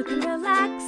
[0.00, 0.84] You can relax.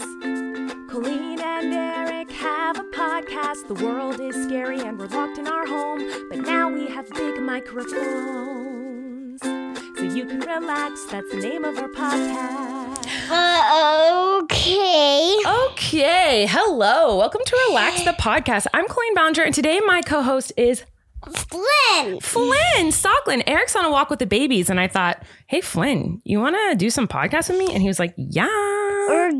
[0.90, 3.68] Colleen and Erik have a podcast.
[3.68, 7.38] The world is scary and we're locked in our home, but now we have big
[7.42, 9.42] microphones.
[9.42, 11.04] So you can relax.
[11.10, 13.06] That's the name of our podcast.
[13.30, 15.36] Uh, okay.
[15.66, 17.18] Okay, hello.
[17.18, 18.66] Welcome to Relax the Podcast.
[18.72, 20.84] I'm Colleen Ballinger, and today my co host is
[21.30, 22.20] Flynn.
[22.20, 23.42] Flynn Stocklin.
[23.46, 26.76] Erik's on a walk with the babies, and I thought, hey, Flynn, you want to
[26.76, 27.72] do some podcast with me?
[27.72, 28.46] And he was like, yeah.
[28.46, 29.32] We're,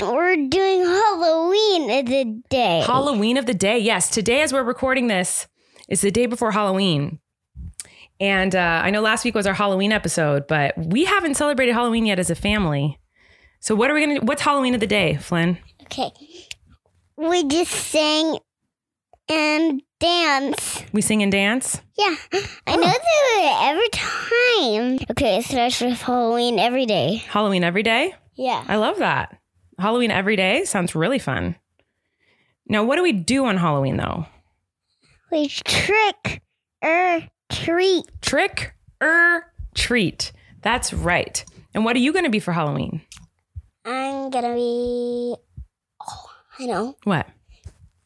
[0.00, 2.82] we're doing Halloween of the day.
[2.84, 3.78] Halloween of the day.
[3.78, 5.46] Yes, today, as we're recording this,
[5.88, 7.18] is the day before Halloween.
[8.20, 12.06] And uh, I know last week was our Halloween episode, but we haven't celebrated Halloween
[12.06, 12.98] yet as a family.
[13.60, 14.20] So what are we gonna?
[14.20, 15.58] What's Halloween of the day, Flynn?
[15.82, 16.10] okay.
[17.16, 18.38] We just sing
[19.32, 20.84] and dance.
[20.92, 21.80] We sing and dance.
[21.96, 22.14] Yeah.
[22.66, 25.06] I know that every time.
[25.10, 27.16] Okay, it starts with Halloween every day.
[27.28, 28.14] Halloween every day.
[28.34, 28.64] Yeah.
[28.68, 29.38] I love that.
[29.78, 31.56] Halloween every day sounds really fun.
[32.66, 34.26] Now, what do we do on Halloween though?
[35.30, 36.42] We trick
[36.82, 38.04] or treat.
[38.20, 40.32] Trick or treat.
[40.60, 41.44] That's right.
[41.74, 43.00] And what are you going to be for Halloween?
[43.84, 45.34] I'm gonna be.
[46.00, 46.96] Oh, I know.
[47.02, 47.26] What?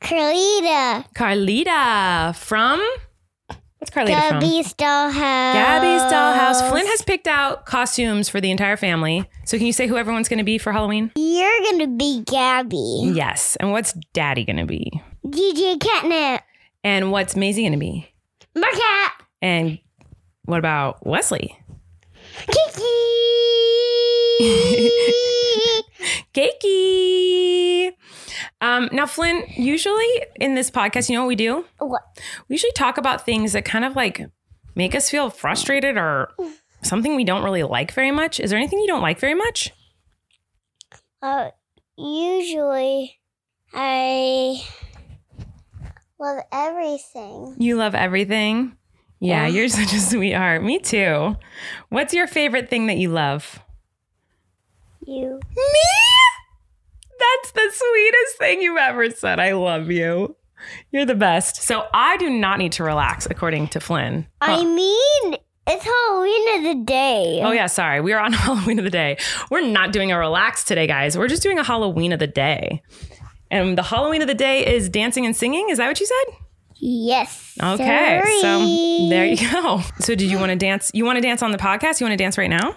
[0.06, 1.04] Carlita.
[1.14, 2.78] Carlita from.
[3.78, 4.40] What's Carlita from?
[4.40, 5.12] Gabby's dollhouse.
[5.52, 6.70] Gabby's Dollhouse.
[6.70, 9.28] Flynn has picked out costumes for the entire family.
[9.44, 11.10] So, can you say who everyone's going to be for Halloween?
[11.16, 13.10] You're gonna be Gabby.
[13.14, 13.56] Yes.
[13.56, 15.02] And what's Daddy going to be?
[15.26, 16.42] DJ Catnip.
[16.84, 18.08] And what's Maisie going to be?
[18.56, 19.08] MerCat.
[19.42, 19.80] And
[20.44, 21.58] what about Wesley?
[22.46, 22.82] Kiki.
[26.32, 27.92] Cakey.
[28.60, 31.64] Um, now, Flynn, usually in this podcast, you know what we do?
[31.78, 32.02] what?
[32.48, 34.26] We usually talk about things that kind of like
[34.74, 36.30] make us feel frustrated or
[36.82, 38.38] something we don't really like very much.
[38.40, 39.72] Is there anything you don't like very much?
[41.22, 41.50] Uh,
[41.96, 43.18] usually,
[43.72, 44.62] I
[46.18, 47.56] love everything.
[47.58, 48.76] You love everything.
[49.18, 49.48] Yeah, Yeah.
[49.48, 50.62] you're such a sweetheart.
[50.62, 51.36] Me too.
[51.88, 53.60] What's your favorite thing that you love?
[55.06, 55.40] You.
[55.56, 55.82] Me?
[57.42, 59.40] That's the sweetest thing you've ever said.
[59.40, 60.36] I love you.
[60.90, 61.56] You're the best.
[61.56, 64.26] So I do not need to relax, according to Flynn.
[64.40, 65.36] I mean,
[65.66, 67.40] it's Halloween of the day.
[67.42, 68.00] Oh yeah, sorry.
[68.00, 69.18] We are on Halloween of the day.
[69.50, 71.18] We're not doing a relax today, guys.
[71.18, 72.82] We're just doing a Halloween of the day.
[73.50, 75.68] And the Halloween of the day is dancing and singing.
[75.70, 76.36] Is that what you said?
[76.78, 77.56] Yes.
[77.62, 78.22] Okay.
[78.40, 78.58] So
[79.08, 79.80] there you go.
[80.00, 80.90] So did you want to dance?
[80.94, 82.00] You want to dance on the podcast?
[82.00, 82.76] You want to dance right now?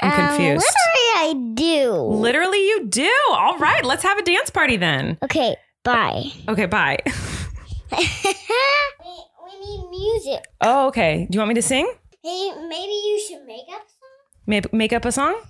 [0.00, 0.66] I'm Um, confused.
[0.66, 1.92] literally, I do.
[1.92, 3.12] Literally, you do.
[3.30, 5.16] All right, let's have a dance party then.
[5.22, 5.56] Okay.
[5.84, 6.24] Bye.
[6.48, 6.98] Okay, bye.
[7.96, 10.44] we, we need music.
[10.60, 11.26] Oh, okay.
[11.30, 11.90] Do you want me to sing?
[12.22, 14.10] Hey, maybe you should make up some.
[14.46, 15.40] Make, make up a song?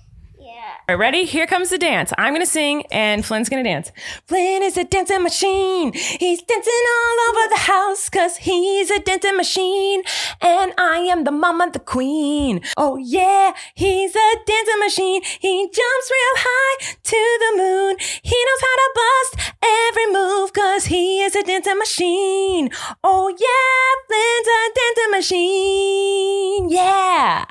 [0.47, 0.53] Yeah.
[0.87, 1.25] All right, ready?
[1.25, 2.13] Here comes the dance.
[2.17, 3.91] I'm going to sing and Flynn's going to dance.
[4.27, 5.91] Flynn is a dancing machine.
[5.91, 10.03] He's dancing all over the house because he's a dancing machine.
[10.39, 12.61] And I am the mama, the queen.
[12.77, 15.21] Oh, yeah, he's a dancing machine.
[15.37, 17.97] He jumps real high to the moon.
[18.23, 22.69] He knows how to bust every move because he is a dancing machine.
[23.03, 26.69] Oh, yeah, Flynn's a dancing machine.
[26.69, 27.43] Yeah.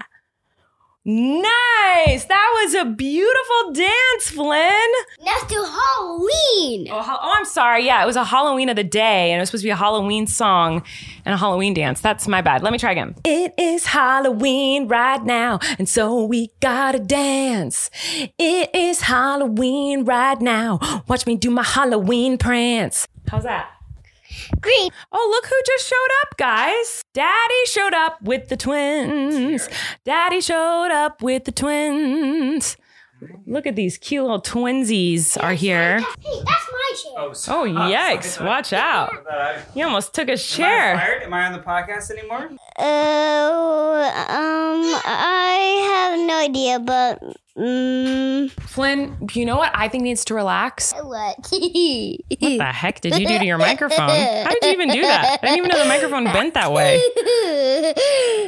[1.08, 2.24] Nice.
[2.24, 4.90] That was a beautiful dance, Flynn.
[5.24, 6.88] Let's do Halloween.
[6.90, 7.86] Oh, oh, I'm sorry.
[7.86, 9.76] Yeah, it was a Halloween of the day, and it was supposed to be a
[9.76, 10.82] Halloween song
[11.24, 12.00] and a Halloween dance.
[12.00, 12.64] That's my bad.
[12.64, 13.14] Let me try again.
[13.24, 17.88] It is Halloween right now, and so we gotta dance.
[18.36, 20.80] It is Halloween right now.
[21.06, 23.06] Watch me do my Halloween prance.
[23.28, 23.75] How's that?
[24.60, 24.92] Great.
[25.12, 27.02] Oh, look who just showed up, guys.
[27.14, 29.68] Daddy showed up with the twins.
[30.04, 32.76] Daddy showed up with the twins.
[33.46, 36.00] Look at these cute little twinsies are here.
[36.00, 36.82] Hey, that's my
[37.18, 38.44] Oh, Oh, yikes.
[38.44, 39.12] Watch out.
[39.74, 40.96] You almost took a Am I chair.
[40.98, 41.22] fired?
[41.22, 42.50] Am I on the podcast anymore?
[42.78, 47.22] Oh, um, I have no idea, but
[47.56, 50.92] um, Flynn, you know what I think needs to relax?
[51.02, 51.36] what?
[52.38, 54.08] What the heck did you do to your microphone?
[54.08, 55.38] How did you even do that?
[55.42, 57.00] I didn't even know the microphone bent that way.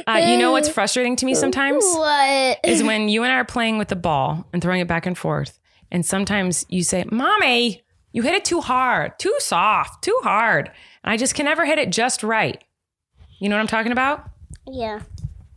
[0.07, 1.83] Uh, you know what's frustrating to me sometimes?
[1.85, 2.59] what?
[2.63, 5.15] is when you and I are playing with the ball and throwing it back and
[5.17, 5.59] forth.
[5.91, 10.71] And sometimes you say, Mommy, you hit it too hard, too soft, too hard.
[11.03, 12.63] And I just can never hit it just right.
[13.39, 14.29] You know what I'm talking about?
[14.67, 15.01] Yeah.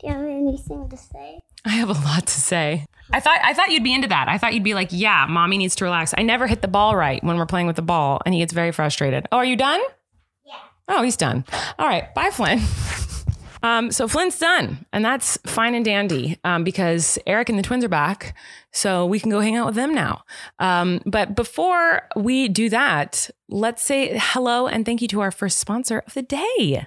[0.00, 1.40] Do you have anything to say?
[1.64, 2.86] I have a lot to say.
[3.12, 4.28] I thought I thought you'd be into that.
[4.28, 6.14] I thought you'd be like, yeah, mommy needs to relax.
[6.16, 8.52] I never hit the ball right when we're playing with the ball, and he gets
[8.52, 9.28] very frustrated.
[9.32, 9.80] Oh, are you done?
[10.44, 10.54] Yeah.
[10.88, 11.44] Oh, he's done.
[11.78, 12.12] All right.
[12.14, 12.60] Bye, Flynn.
[13.62, 17.84] Um, so Flynn's done, and that's fine and dandy um, because Erik and the twins
[17.84, 18.34] are back,
[18.72, 20.24] so we can go hang out with them now.
[20.58, 25.58] Um, but before we do that, let's say hello and thank you to our first
[25.58, 26.86] sponsor of the day.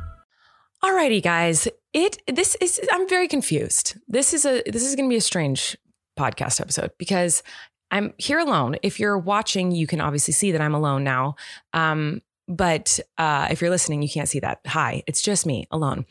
[0.83, 1.67] Alrighty, guys.
[1.93, 3.97] It this is I'm very confused.
[4.07, 5.77] This is a this is going to be a strange
[6.17, 7.43] podcast episode because
[7.91, 8.77] I'm here alone.
[8.81, 11.35] If you're watching, you can obviously see that I'm alone now.
[11.73, 14.61] Um, but uh, if you're listening, you can't see that.
[14.65, 16.05] Hi, it's just me alone.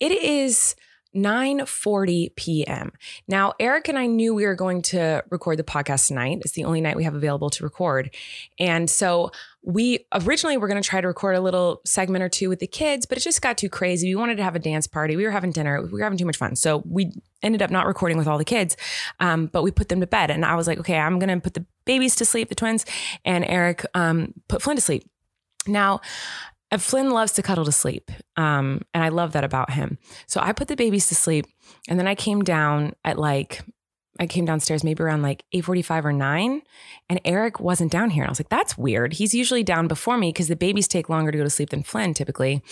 [0.00, 0.74] It is
[1.16, 2.92] 9:40 p.m.
[3.26, 6.38] Now, Erik and I knew we were going to record the podcast tonight.
[6.42, 8.14] It's the only night we have available to record.
[8.58, 9.32] And so
[9.62, 12.68] we originally were going to try to record a little segment or two with the
[12.68, 14.08] kids, but it just got too crazy.
[14.08, 15.16] We wanted to have a dance party.
[15.16, 15.82] We were having dinner.
[15.82, 16.54] We were having too much fun.
[16.54, 18.76] So we ended up not recording with all the kids,
[19.18, 20.30] um, but we put them to bed.
[20.30, 22.86] And I was like, okay, I'm going to put the babies to sleep, the twins,
[23.24, 25.08] and Erik um, put Flynn to sleep.
[25.66, 26.00] Now,
[26.82, 28.10] Flynn loves to cuddle to sleep.
[28.36, 29.98] Um, and I love that about him.
[30.26, 31.46] So I put the babies to sleep.
[31.88, 33.62] And then I came down at like,
[34.18, 36.62] I came downstairs maybe around like 8.45 or 9.
[37.08, 38.24] And Erik wasn't down here.
[38.24, 39.14] And I was like, that's weird.
[39.14, 41.82] He's usually down before me because the babies take longer to go to sleep than
[41.82, 42.62] Flynn typically.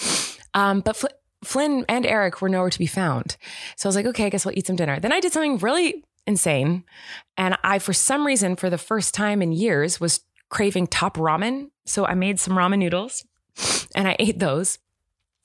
[0.54, 1.06] Um, but Fl-
[1.44, 3.36] Flynn and Erik were nowhere to be found.
[3.76, 4.98] So I was like, okay, I guess we'll eat some dinner.
[4.98, 6.84] Then I did something really insane.
[7.36, 11.70] And I, for some reason, for the first time in years, was craving top ramen.
[11.84, 13.24] So I made some ramen noodles
[13.94, 14.78] and I ate those.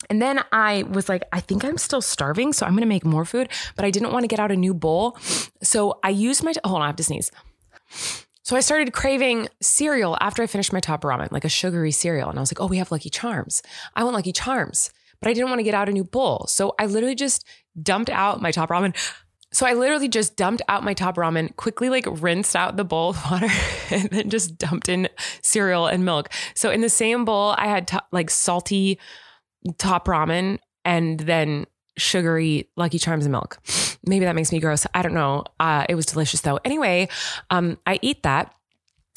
[0.10, 3.26] And then I was like, I think I'm still starving, so I'm gonna make more
[3.26, 5.18] food, but I didn't want to get out a new bowl.
[5.62, 7.32] So I used my, hold on, I have to sneeze.
[8.44, 12.30] So I started craving cereal after I finished my top ramen, like a sugary cereal.
[12.30, 13.62] And I was like, oh, we have Lucky Charms.
[13.96, 14.90] I want Lucky Charms,
[15.22, 16.48] but I didn't want to get out a new bowl.
[16.48, 17.46] So I literally just
[17.80, 18.96] dumped out my top ramen.
[19.52, 23.12] So I literally just dumped out my top ramen, quickly like rinsed out the bowl
[23.12, 23.48] of water,
[23.90, 25.10] and then just dumped in
[25.42, 26.30] cereal and milk.
[26.54, 29.00] So in the same bowl, I had to- like salty
[29.78, 31.66] top ramen and then
[31.98, 33.60] sugary Lucky Charms and milk.
[34.06, 34.86] Maybe that makes me gross.
[34.94, 35.44] I don't know.
[35.60, 36.60] Uh, it was delicious though.
[36.64, 37.10] Anyway,
[37.50, 38.54] um, I eat that.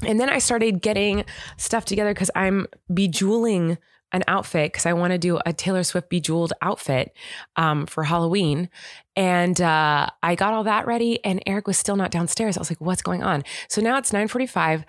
[0.05, 1.25] And then I started getting
[1.59, 3.79] stuff together because I'm bejeweling
[4.13, 7.15] an outfit because I want to do a Taylor Swift bejeweled outfit
[7.57, 8.69] um, for Halloween.
[9.17, 12.57] And uh, I got all that ready, and Erik was still not downstairs.
[12.57, 14.85] I was like, "What's going on?" So now it's 9:45.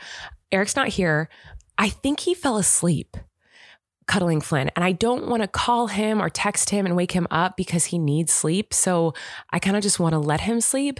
[0.52, 1.30] Erik's not here.
[1.78, 3.18] I think he fell asleep
[4.06, 7.28] cuddling Flynn, and I don't want to call him or text him and wake him
[7.31, 8.74] up because he needs sleep.
[8.74, 9.14] So
[9.50, 11.00] I kind of just want to let him sleep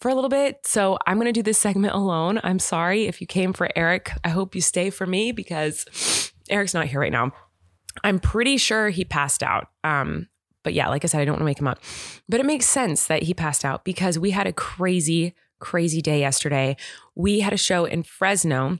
[0.00, 0.60] for a little bit.
[0.64, 2.40] So I'm going to do this segment alone.
[2.42, 4.12] I'm sorry if you came for Erik.
[4.24, 7.32] I hope you stay for me because Erik's not here right now.
[8.04, 9.68] I'm pretty sure he passed out.
[9.84, 10.28] Um,
[10.64, 11.80] but yeah, like I said, I don't want to wake him up.
[12.28, 16.20] But it makes sense that he passed out because we had a crazy, crazy day
[16.20, 16.76] yesterday.
[17.14, 18.78] We had a show in Fresno,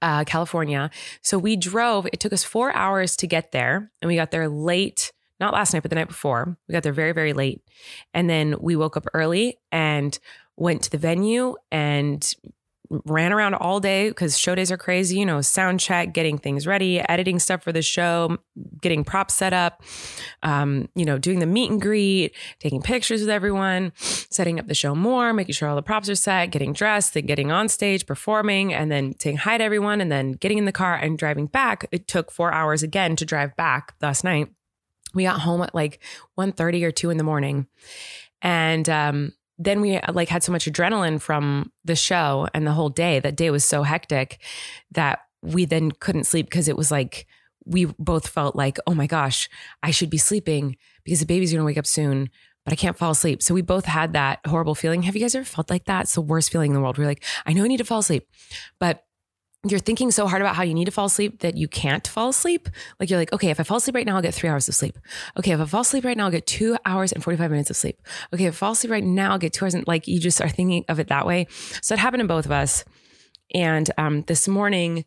[0.00, 0.90] uh, California.
[1.22, 4.48] So we drove, it took us four hours to get there, and we got there
[4.48, 6.56] late, not last night, but the night before.
[6.68, 7.62] We got there very, very late.
[8.14, 10.18] And then we woke up early and
[10.56, 12.32] went to the venue and
[13.06, 16.66] ran around all day because show days are crazy, you know, sound check, getting things
[16.66, 18.38] ready, editing stuff for the show,
[18.80, 19.82] getting props set up,
[20.42, 24.74] um, you know, doing the meet and greet, taking pictures with everyone, setting up the
[24.74, 28.06] show more, making sure all the props are set, getting dressed, then getting on stage,
[28.06, 31.46] performing, and then saying hi to everyone, and then getting in the car and driving
[31.46, 31.86] back.
[31.92, 34.48] It took four hours again to drive back last night.
[35.14, 36.02] We got home at like
[36.38, 37.66] 1.30 or 2 in the morning.
[38.40, 42.88] And um, then we like had so much adrenaline from the show and the whole
[42.88, 43.20] day.
[43.20, 44.40] That day was so hectic
[44.92, 47.26] that we then couldn't sleep because it was like
[47.64, 49.48] we both felt like, oh my gosh,
[49.82, 52.30] I should be sleeping because the baby's gonna wake up soon,
[52.64, 53.42] but I can't fall asleep.
[53.42, 55.02] So we both had that horrible feeling.
[55.02, 56.02] Have you guys ever felt like that?
[56.02, 56.98] It's the worst feeling in the world.
[56.98, 58.28] We're like, I know I need to fall asleep,
[58.78, 59.04] but
[59.68, 62.30] you're thinking so hard about how you need to fall asleep that you can't fall
[62.30, 62.68] asleep.
[62.98, 64.74] Like you're like, okay, if I fall asleep right now, I'll get three hours of
[64.74, 64.98] sleep.
[65.38, 67.76] Okay, if I fall asleep right now, I'll get two hours and 45 minutes of
[67.76, 68.00] sleep.
[68.34, 70.40] Okay, if I fall asleep right now, I'll get two hours and like you just
[70.40, 71.46] are thinking of it that way.
[71.80, 72.84] So it happened to both of us.
[73.54, 75.04] And um, this morning,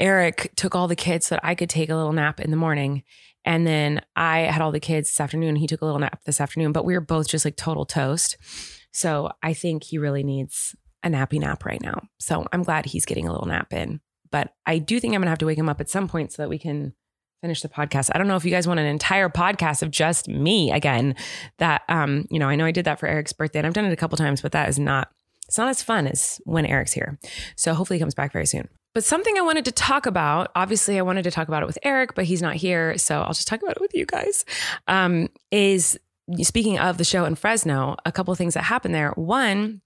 [0.00, 2.56] Erik took all the kids so that I could take a little nap in the
[2.56, 3.04] morning.
[3.44, 5.56] And then I had all the kids this afternoon.
[5.56, 8.36] He took a little nap this afternoon, but we were both just like total toast.
[8.90, 12.02] So I think he really needs a nappy nap right now.
[12.18, 14.00] So I'm glad he's getting a little nap in.
[14.30, 16.32] But I do think I'm going to have to wake him up at some point
[16.32, 16.94] so that we can
[17.42, 18.10] finish the podcast.
[18.14, 21.14] I don't know if you guys want an entire podcast of just me again.
[21.58, 23.84] That um, you know, I know I did that for Erik's birthday and I've done
[23.84, 25.10] it a couple times, but that is not
[25.46, 27.18] it's not as fun as when Erik's here.
[27.56, 28.68] So hopefully he comes back very soon.
[28.94, 31.78] But something I wanted to talk about, obviously, I wanted to talk about it with
[31.82, 32.96] Erik, but he's not here.
[32.96, 34.46] So I'll just talk about it with you guys.
[34.86, 35.98] Um, is
[36.40, 39.10] speaking of the show in Fresno, a couple things that happened there.
[39.10, 39.81] One,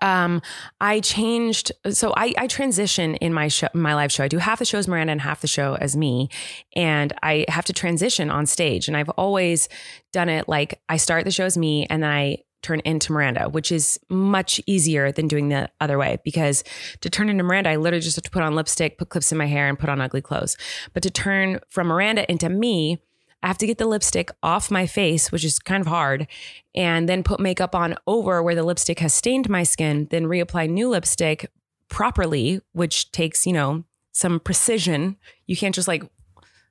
[0.00, 0.40] um
[0.80, 4.24] i changed so i i transition in my show my live show.
[4.24, 6.28] I do half the show as miranda and half the show as me.
[6.76, 8.88] And i have to transition on stage.
[8.88, 9.68] And i've always
[10.12, 13.48] done it like i start the show as me and then i turn into miranda
[13.48, 16.18] which is much easier than doing the other way.
[16.24, 16.62] Because
[17.00, 19.38] to turn into miranda i literally just have to put on lipstick put clips in
[19.38, 20.56] my hair and put on ugly clothes.
[20.92, 23.00] But to turn from miranda into me
[23.42, 26.28] I have to get the lipstick off my face, which is kind of hard,
[26.74, 30.70] and then put makeup on over where the lipstick has stained my skin, then reapply
[30.70, 31.50] new lipstick
[31.88, 35.16] properly, which takes, you know, some precision.
[35.46, 36.04] You can't just like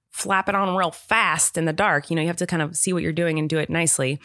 [0.10, 2.10] flap it on real fast in the dark.
[2.10, 4.20] You know, you have to kind of see what you're doing and do it nicely.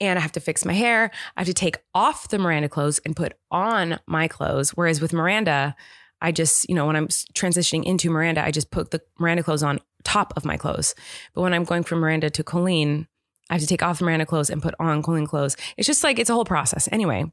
[0.00, 1.10] And I have to fix my hair.
[1.36, 4.70] I have to take off the Miranda clothes and put on my clothes.
[4.70, 5.76] Whereas with Miranda,
[6.22, 9.62] I just, you know, when I'm transitioning into Miranda, I just put the Miranda clothes
[9.62, 10.94] on top of my clothes.
[11.34, 13.08] But when I'm going from Miranda to Colleen,
[13.50, 15.56] I have to take off Miranda clothes and put on Colleen clothes.
[15.76, 16.88] It's just like it's a whole process.
[16.90, 17.30] Anyway,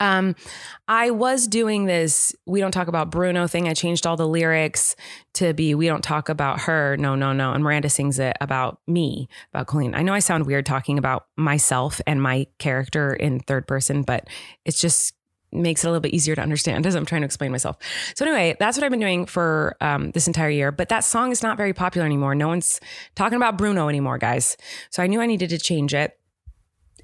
[0.00, 0.36] um,
[0.86, 3.68] I was doing this we don't talk about Bruno thing.
[3.68, 4.96] I changed all the lyrics
[5.34, 6.96] to be we don't talk about her.
[6.96, 7.52] No, no, no.
[7.52, 9.94] And Miranda sings it about me, about Colleen.
[9.94, 14.28] I know I sound weird talking about myself and my character in third person, but
[14.64, 15.14] it's just
[15.52, 17.76] makes it a little bit easier to understand as I'm trying to explain myself.
[18.14, 20.72] So anyway, that's what I've been doing for um, this entire year.
[20.72, 22.34] But that song is not very popular anymore.
[22.34, 22.80] No one's
[23.14, 24.56] talking about Bruno anymore, guys.
[24.90, 26.18] So I knew I needed to change it.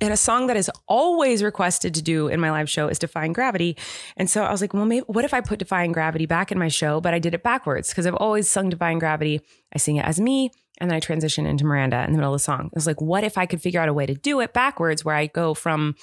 [0.01, 3.33] And a song that is always requested to do in my live show is Defying
[3.33, 3.77] Gravity.
[4.17, 6.59] And so I was like, well, maybe what if I put Defying Gravity back in
[6.59, 9.41] my show, but I did it backwards because I've always sung Defying Gravity.
[9.73, 12.41] I sing it as me and then I transition into Miranda in the middle of
[12.41, 12.67] the song.
[12.67, 15.05] I was like, what if I could figure out a way to do it backwards
[15.05, 15.95] where I go from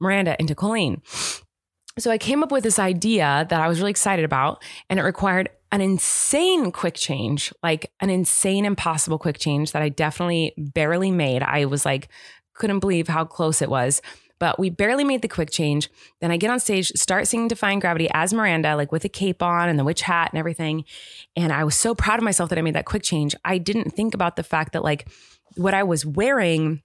[0.00, 1.00] Miranda into Colleen?
[1.98, 5.02] So I came up with this idea that I was really excited about, and it
[5.02, 11.10] required an insane quick change, like an insane, impossible quick change that I definitely barely
[11.10, 11.42] made.
[11.42, 12.08] I was like,
[12.54, 14.02] couldn't believe how close it was.
[14.38, 15.90] But we barely made the quick change.
[16.22, 19.42] Then I get on stage, start singing Defying Gravity as Miranda, like with a cape
[19.42, 20.84] on and the witch hat and everything.
[21.36, 23.36] And I was so proud of myself that I made that quick change.
[23.44, 25.08] I didn't think about the fact that, like,
[25.56, 26.82] what I was wearing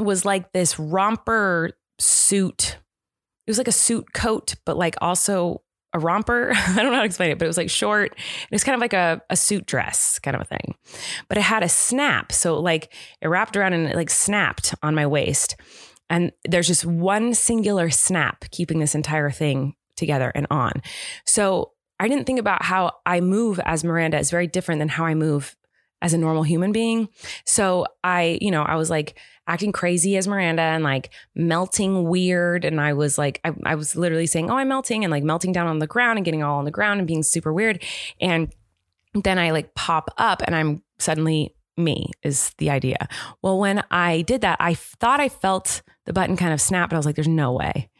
[0.00, 1.70] was like this romper
[2.00, 2.78] suit
[3.50, 6.52] it was like a suit coat, but like also a romper.
[6.54, 8.12] I don't know how to explain it, but it was like short.
[8.12, 10.76] It was kind of like a, a suit dress kind of a thing.
[11.28, 12.30] But it had a snap.
[12.30, 15.56] So like it wrapped around and it like snapped on my waist.
[16.08, 20.80] And there's just one singular snap keeping this entire thing together and on.
[21.26, 25.06] So I didn't think about how I move as Miranda is very different than how
[25.06, 25.56] I move
[26.02, 27.08] as a normal human being.
[27.44, 29.18] So I, you know, I was like
[29.50, 32.64] acting crazy as Miranda and like melting weird.
[32.64, 35.52] And I was like, I, I, was literally saying, Oh, I'm melting and like melting
[35.52, 37.82] down on the ground and getting all on the ground and being super weird.
[38.20, 38.54] And
[39.12, 43.08] then I like pop up and I'm suddenly me is the idea.
[43.42, 46.96] Well, when I did that, I thought I felt the button kind of snap, but
[46.96, 47.90] I was like, there's no way.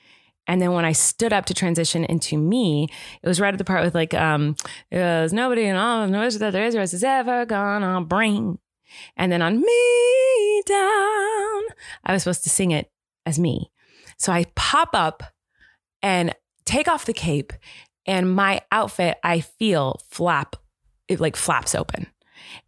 [0.47, 2.89] And then when I stood up to transition into me,
[3.23, 4.57] it was right at the part with like, um,
[4.91, 8.59] there's nobody in all of noise that there is ever gonna bring.
[9.17, 11.63] And then on me down,
[12.05, 12.91] I was supposed to sing it
[13.27, 13.71] as me.
[14.17, 15.23] So I pop up
[16.03, 17.53] and take off the cape,
[18.07, 20.57] and my outfit, I feel flap,
[21.09, 22.07] it like flaps open.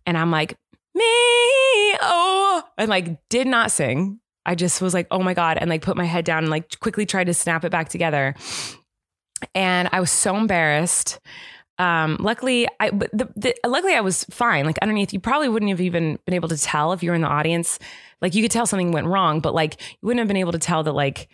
[0.07, 0.57] And I'm like,
[0.95, 4.21] me, oh, and like did not sing.
[4.45, 6.79] I just was like, oh my God, and like put my head down and like
[6.81, 8.35] quickly tried to snap it back together.
[9.55, 11.19] And I was so embarrassed.
[11.79, 14.67] Um, luckily, I but the, the, luckily I was fine.
[14.67, 17.23] Like underneath, you probably wouldn't have even been able to tell if you were in
[17.23, 17.79] the audience.
[18.21, 20.59] Like you could tell something went wrong, but like you wouldn't have been able to
[20.59, 21.29] tell that like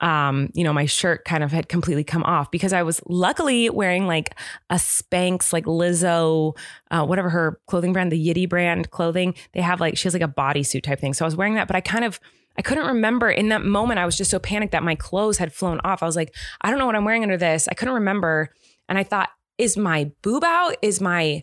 [0.00, 3.70] um, you know, my shirt kind of had completely come off because I was luckily
[3.70, 4.34] wearing like
[4.68, 6.56] a Spanx, like Lizzo,
[6.90, 9.34] uh, whatever her clothing brand, the Yitty brand clothing.
[9.54, 11.14] They have like, she has like a bodysuit type thing.
[11.14, 12.20] So I was wearing that, but I kind of,
[12.58, 13.98] I couldn't remember in that moment.
[13.98, 16.02] I was just so panicked that my clothes had flown off.
[16.02, 17.66] I was like, I don't know what I'm wearing under this.
[17.68, 18.50] I couldn't remember.
[18.88, 20.76] And I thought, is my boob out?
[20.82, 21.42] Is my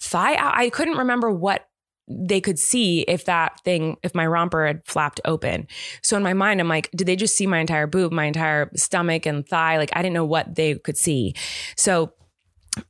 [0.00, 0.56] thigh out?
[0.56, 1.66] I couldn't remember what
[2.08, 5.66] they could see if that thing, if my romper had flapped open.
[6.02, 8.70] So in my mind, I'm like, did they just see my entire boob, my entire
[8.76, 9.76] stomach and thigh?
[9.76, 11.34] Like I didn't know what they could see.
[11.76, 12.12] So,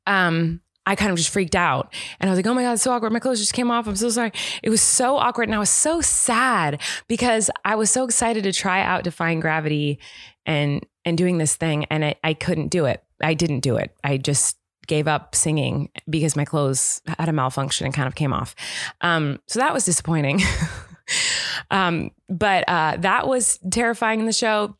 [0.06, 2.82] um, I kind of just freaked out and I was like, oh my God, it's
[2.82, 3.12] so awkward.
[3.12, 3.88] My clothes just came off.
[3.88, 4.30] I'm so sorry.
[4.62, 5.48] It was so awkward.
[5.48, 9.98] And I was so sad because I was so excited to try out Defying Gravity
[10.44, 11.86] and, and doing this thing.
[11.86, 13.02] And I, I couldn't do it.
[13.22, 13.94] I didn't do it.
[14.04, 14.56] I just
[14.86, 18.54] gave up singing because my clothes had a malfunction and kind of came off.
[19.00, 20.40] Um, so that was disappointing.
[21.70, 24.76] um, but uh, that was terrifying in the show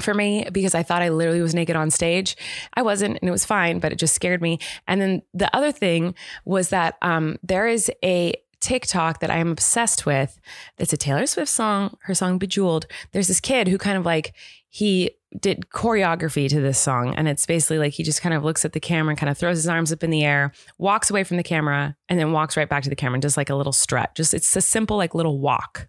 [0.00, 2.36] for me because I thought I literally was naked on stage.
[2.74, 4.58] I wasn't, and it was fine, but it just scared me.
[4.88, 6.14] And then the other thing
[6.44, 10.40] was that um, there is a TikTok that I am obsessed with.
[10.78, 12.86] It's a Taylor Swift song, her song Bejeweled.
[13.12, 14.32] There's this kid who kind of like
[14.68, 15.10] he
[15.40, 17.14] did choreography to this song.
[17.14, 19.36] And it's basically like he just kind of looks at the camera and kind of
[19.36, 22.56] throws his arms up in the air, walks away from the camera, and then walks
[22.56, 24.14] right back to the camera and does like a little strut.
[24.14, 25.88] Just it's a simple, like little walk.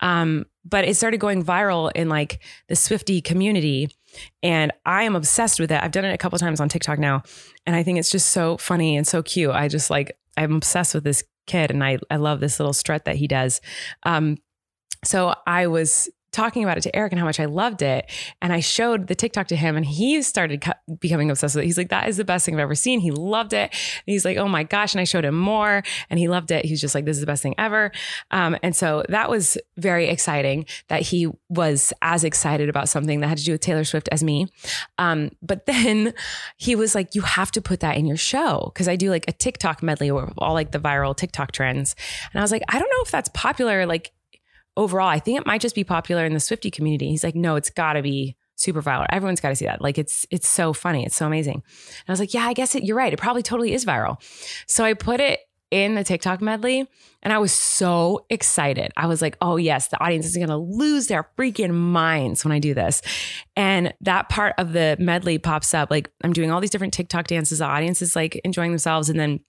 [0.00, 3.88] Um, but it started going viral in like the Swifty community.
[4.42, 5.82] And I am obsessed with it.
[5.82, 7.22] I've done it a couple times on TikTok now.
[7.66, 9.50] And I think it's just so funny and so cute.
[9.50, 13.04] I just like, I'm obsessed with this kid and I, I love this little strut
[13.04, 13.60] that he does.
[14.04, 14.38] Um,
[15.04, 18.10] so I was talking about it to Erik and how much I loved it.
[18.40, 21.66] And I showed the TikTok to him and he started cu- becoming obsessed with it.
[21.66, 23.00] He's like, that is the best thing I've ever seen.
[23.00, 23.70] He loved it.
[23.70, 24.94] And he's like, oh my gosh.
[24.94, 26.64] And I showed him more and he loved it.
[26.64, 27.90] He's just like, this is the best thing ever.
[28.30, 33.28] Um, and so that was very exciting that he was as excited about something that
[33.28, 34.46] had to do with Taylor Swift as me.
[34.98, 36.14] Um, but then
[36.56, 38.72] he was like, you have to put that in your show.
[38.74, 41.96] Cause I do like a TikTok medley of all like the viral TikTok trends.
[42.32, 43.86] And I was like, I don't know if that's popular.
[43.86, 44.12] Like,
[44.76, 47.08] overall, I think it might just be popular in the Swifty community.
[47.08, 49.06] He's like, no, it's got to be super viral.
[49.10, 49.80] Everyone's got to see that.
[49.80, 51.04] Like it's it's so funny.
[51.04, 51.54] It's so amazing.
[51.54, 53.12] And I was like, yeah, I guess it, you're right.
[53.12, 54.20] It probably totally is viral.
[54.66, 56.88] So I put it in the TikTok medley
[57.22, 58.92] and I was so excited.
[58.96, 62.52] I was like, oh yes, the audience is going to lose their freaking minds when
[62.52, 63.02] I do this.
[63.56, 67.28] And that part of the medley pops up like I'm doing all these different TikTok
[67.28, 67.58] dances.
[67.58, 69.40] The audience is like enjoying themselves and then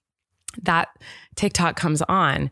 [0.62, 0.88] that
[1.34, 2.50] TikTok comes on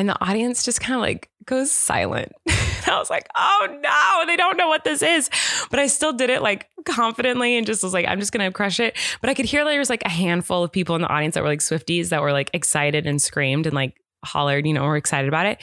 [0.00, 2.32] and the audience just kind of like goes silent.
[2.48, 5.28] I was like, oh no, they don't know what this is.
[5.70, 8.80] But I still did it like confidently and just was like, I'm just gonna crush
[8.80, 8.96] it.
[9.20, 11.42] But I could hear there was like a handful of people in the audience that
[11.42, 14.96] were like Swifties that were like excited and screamed and like hollered, you know, were
[14.96, 15.60] excited about it.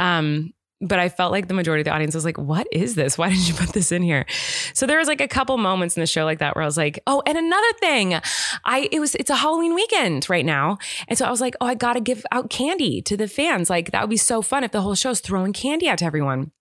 [0.00, 3.16] Um, but I felt like the majority of the audience was like, what is this?
[3.16, 4.26] Why did you put this in here?
[4.74, 6.76] So there was like a couple moments in the show like that where I was
[6.76, 8.20] like, oh, and another thing,
[8.64, 10.78] I, it was, it's a Halloween weekend right now.
[11.08, 13.70] And so I was like, oh, I got to give out candy to the fans.
[13.70, 16.52] Like that would be so fun if the whole show's throwing candy out to everyone.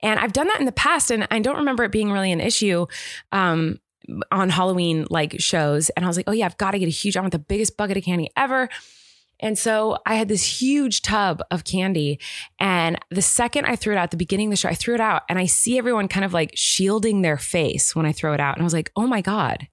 [0.00, 2.40] And I've done that in the past and I don't remember it being really an
[2.40, 2.86] issue.
[3.30, 3.78] Um,
[4.32, 5.88] on Halloween like shows.
[5.90, 7.38] And I was like, oh yeah, I've got to get a huge, I want the
[7.38, 8.68] biggest bucket of candy ever.
[9.42, 12.20] And so I had this huge tub of candy.
[12.58, 15.00] And the second I threw it out the beginning of the show, I threw it
[15.00, 18.40] out and I see everyone kind of like shielding their face when I throw it
[18.40, 18.54] out.
[18.54, 19.68] And I was like, oh my God,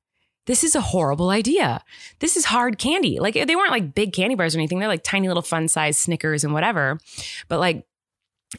[0.47, 1.83] this is a horrible idea.
[2.17, 3.19] This is hard candy.
[3.19, 4.79] Like they weren't like big candy bars or anything.
[4.79, 6.99] They're like tiny little fun size Snickers and whatever.
[7.47, 7.85] But like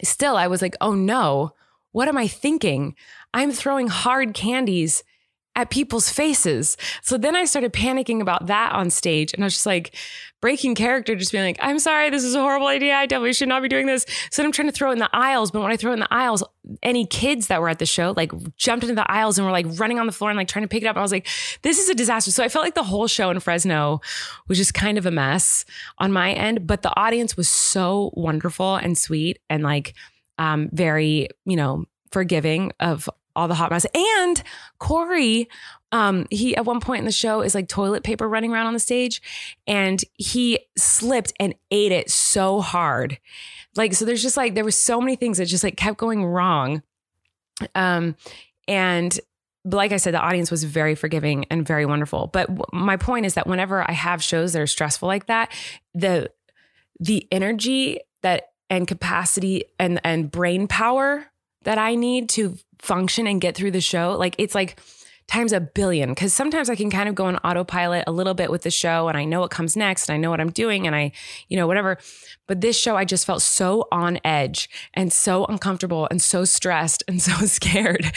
[0.01, 1.51] still, I was like, oh no,
[1.91, 2.95] what am I thinking?
[3.33, 5.03] I'm throwing hard candies
[5.55, 6.77] at people's faces.
[7.01, 9.33] So then I started panicking about that on stage.
[9.33, 9.95] And I was just like
[10.39, 12.95] breaking character, just being like, I'm sorry, this is a horrible idea.
[12.95, 14.05] I definitely should not be doing this.
[14.31, 15.51] So I'm trying to throw it in the aisles.
[15.51, 16.43] But when I throw it in the aisles,
[16.81, 19.67] any kids that were at the show like jumped into the aisles and were like
[19.77, 20.95] running on the floor and like trying to pick it up.
[20.95, 21.27] I was like,
[21.63, 22.31] this is a disaster.
[22.31, 23.99] So I felt like the whole show in Fresno
[24.47, 25.65] was just kind of a mess
[25.97, 26.65] on my end.
[26.65, 29.93] But the audience was so wonderful and sweet and like
[30.37, 33.85] um, very, you know, forgiving of all the hot mess.
[33.93, 34.41] And
[34.79, 35.49] Corey,
[35.91, 38.73] um, he at one point in the show is like toilet paper running around on
[38.73, 39.21] the stage,
[39.67, 43.17] and he slipped and ate it so hard.
[43.75, 46.25] Like, so there's just like there were so many things that just like kept going
[46.25, 46.83] wrong.
[47.75, 48.15] Um,
[48.67, 49.19] and
[49.63, 52.27] like I said, the audience was very forgiving and very wonderful.
[52.27, 55.51] But w- my point is that whenever I have shows that are stressful like that,
[55.93, 56.31] the
[56.99, 61.25] the energy that and capacity and and brain power
[61.63, 64.15] that I need to function and get through the show.
[64.17, 64.79] Like it's like
[65.27, 68.51] times a billion because sometimes I can kind of go on autopilot a little bit
[68.51, 70.85] with the show and I know what comes next and I know what I'm doing
[70.85, 71.13] and I,
[71.47, 71.97] you know, whatever.
[72.47, 77.03] But this show, I just felt so on edge and so uncomfortable and so stressed
[77.07, 78.11] and so scared.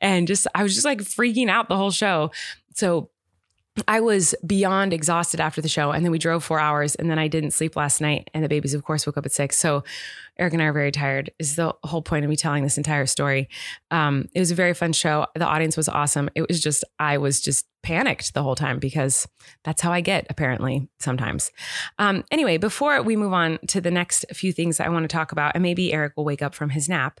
[0.00, 2.30] And just, I was just like freaking out the whole show.
[2.74, 3.09] So
[3.88, 5.90] I was beyond exhausted after the show.
[5.90, 8.30] And then we drove four hours and then I didn't sleep last night.
[8.34, 9.58] And the babies, of course, woke up at six.
[9.58, 9.84] So
[10.38, 13.06] Erik and I are very tired, is the whole point of me telling this entire
[13.06, 13.48] story.
[13.90, 15.26] Um, it was a very fun show.
[15.34, 16.30] The audience was awesome.
[16.34, 19.26] It was just, I was just panicked the whole time because
[19.64, 21.50] that's how I get, apparently, sometimes.
[21.98, 25.32] Um, anyway, before we move on to the next few things I want to talk
[25.32, 27.20] about, and maybe Erik will wake up from his nap.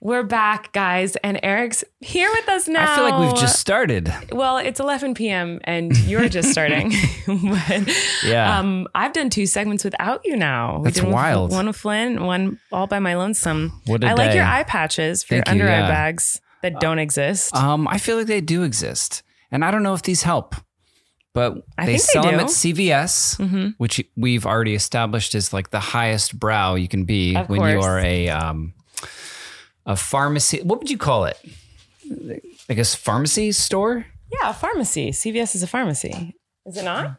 [0.00, 2.92] We're back, guys, and Erik's here with us now.
[2.92, 4.12] I feel like we've just started.
[4.30, 5.60] Well, it's 11 p.m.
[5.64, 6.90] and you're just starting.
[7.26, 7.88] but,
[8.24, 8.58] Yeah.
[8.58, 10.78] Um, I've done two segments without you now.
[10.78, 11.50] We That's did one with- wild.
[11.50, 13.72] One with Flynn, one all by my lonesome.
[13.86, 16.78] What a I like your eye patches for Thank your you, under eye bags that
[16.80, 17.54] don't exist.
[17.56, 20.54] Um, I feel like they do exist, and I don't know if these help,
[21.34, 23.74] but I they think they sell them at CVS, Mhm.
[23.78, 27.80] which we've already established is like the highest brow you can be Of when you
[27.80, 28.74] are a um,
[29.88, 30.60] a pharmacy.
[30.62, 31.36] What would you call it?
[32.70, 34.06] I guess pharmacy store.
[34.32, 35.10] yeah, a pharmacy.
[35.10, 36.36] CVS is a pharmacy.
[36.66, 37.16] Is it not?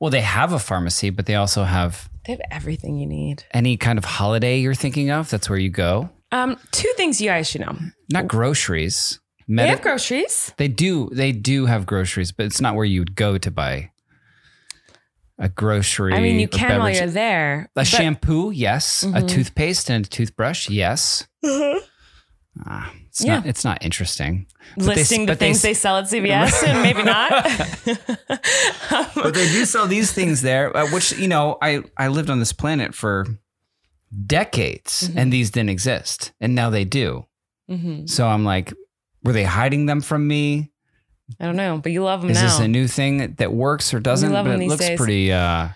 [0.00, 3.44] Well, they have a pharmacy, but they also have They have everything you need.
[3.54, 5.30] any kind of holiday you're thinking of.
[5.30, 6.10] That's where you go.
[6.32, 7.76] Um, two things you guys should know.
[8.10, 9.20] Not groceries.
[9.48, 10.52] They have groceries.
[10.56, 11.08] They do.
[11.12, 13.90] They do have groceries, but it's not where you would go to buy
[15.38, 16.14] a grocery.
[16.14, 16.98] I mean, you can while beverage.
[17.00, 17.70] you're there.
[17.76, 19.02] A shampoo, yes.
[19.02, 19.28] A Mhm.
[19.28, 21.26] toothpaste and a toothbrush, yes.
[22.66, 23.46] Ah, it's not.
[23.46, 24.46] It's not interesting.
[24.76, 27.32] But they- listing the but they things s- they, sell at CVS and maybe not.
[29.14, 32.38] But they do sell these things there, uh, which you know, I I lived on
[32.40, 33.26] this planet for
[34.26, 35.18] decades, Mm-hmm.
[35.18, 37.26] and these didn't exist, and now they do.
[37.70, 38.08] Mhm.
[38.08, 38.72] So I'm like,
[39.24, 40.70] were they hiding them from me?
[41.40, 42.36] I don't know, but you love them now.
[42.36, 42.48] Is now.
[42.48, 44.30] this a new thing that works or doesn't?
[44.32, 44.98] but it looks days.
[44.98, 45.32] pretty.
[45.32, 45.68] uh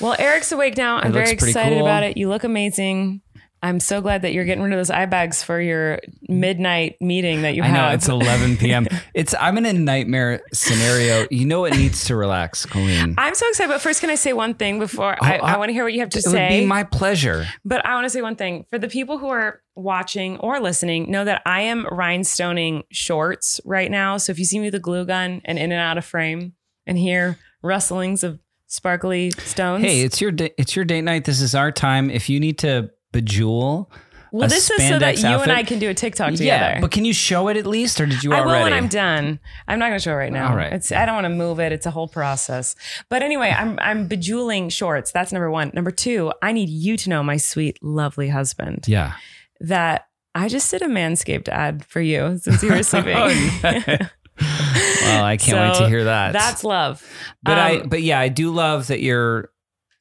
[0.00, 0.98] Well, Erik's awake now.
[0.98, 1.86] I'm very excited cool.
[1.86, 2.16] about it.
[2.16, 3.22] You look amazing.
[3.64, 7.42] I'm so glad that you're getting rid of those eye bags for your midnight meeting
[7.42, 7.76] that you I have.
[7.76, 8.86] I know it's 11 p.m.
[9.14, 11.26] it's I'm in a nightmare scenario.
[11.30, 13.14] You know it needs to relax, Colleen?
[13.18, 13.68] I'm so excited.
[13.72, 15.84] But first, can I say one thing before I, Oh, I, I- want to hear
[15.84, 16.30] what you have to it say?
[16.30, 17.46] It would be my pleasure.
[17.64, 21.10] But I want to say one thing for the people who are watching or listening,
[21.10, 24.16] know that I am rhinestoning shorts right now.
[24.16, 26.54] So if you see me with a glue gun and in and out of frame
[26.86, 31.24] and hear rustlings of sparkly stones, Hey, it's your da- it's your date night.
[31.24, 32.10] This is our time.
[32.10, 33.88] If you need to bejewel,
[34.30, 36.44] well, this is so that you outfit- and I can do a TikTok together.
[36.46, 38.52] yeah, but can you show it at least, or did you I already?
[38.56, 39.38] will when I'm done.
[39.68, 40.50] I'm not going to show it right now.
[40.50, 40.72] All right.
[40.72, 41.70] It's I don't want to move it.
[41.70, 42.74] It's a whole process.
[43.10, 45.12] But anyway, I'm I'm bejeweling shorts.
[45.12, 45.70] That's number one.
[45.74, 49.12] Number two, I need you to know, my sweet, lovely husband, Yeah.
[49.60, 53.14] that I just did a Manscaped ad for you since you were sleeping.
[54.40, 56.32] Well, I can't wait to hear that.
[56.32, 57.06] That's love.
[57.42, 59.50] But I Um, but yeah, I do love that you're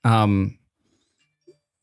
[0.03, 0.57] um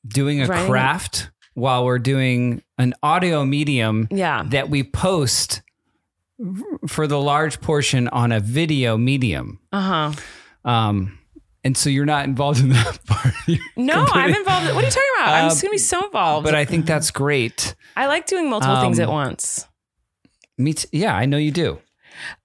[0.09, 4.45] doing a Writing- craft while we're doing an audio medium yeah.
[4.49, 5.63] that we post
[6.87, 9.59] for the large portion on a video medium.
[9.73, 10.13] Uh
[10.65, 10.71] huh.
[10.71, 11.19] Um
[11.65, 13.35] and so you're not involved in that part.
[13.77, 14.67] No, I'm involved.
[14.75, 15.29] What are you talking about?
[15.35, 16.45] I'm Uh, just gonna be so involved.
[16.45, 17.75] But I think that's great.
[17.97, 19.67] I like doing multiple things Um, at once.
[20.57, 21.79] Me t- yeah, I know you do.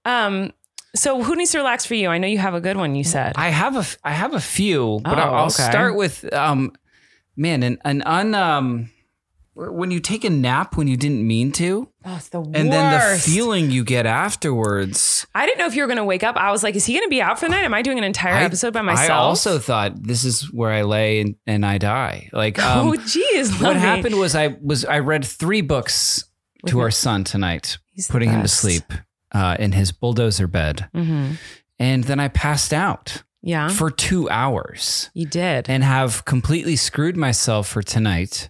[0.04, 0.52] Um.
[0.96, 2.08] So who needs to relax for you?
[2.08, 2.94] I know you have a good one.
[2.94, 3.32] You said.
[3.36, 5.62] I have a I have a few, but Oh, I'll, I'll okay.
[5.70, 6.72] start with um
[7.36, 8.90] man, an an un um
[9.56, 12.56] when you take a nap when you didn't mean to, oh, it's the worst.
[12.56, 15.26] and then the feeling you get afterwards.
[15.32, 16.36] I didn't know if you were going to wake up.
[16.36, 17.64] I was like, is he going to be out for the night?
[17.64, 19.10] Am I doing an entire I- episode by myself?
[19.10, 22.30] I also thought this is where I lay and, and I die.
[22.32, 23.60] Like um, oh, geez.
[23.60, 26.24] what happened was I was I read three books
[26.66, 28.92] to With our son tonight, He's putting him to sleep
[29.32, 31.36] uh, in his bulldozer bed, Mhm.
[31.78, 35.68] and then I passed out Yeah, for two hours you did.
[35.68, 38.48] and have completely screwed myself for tonight.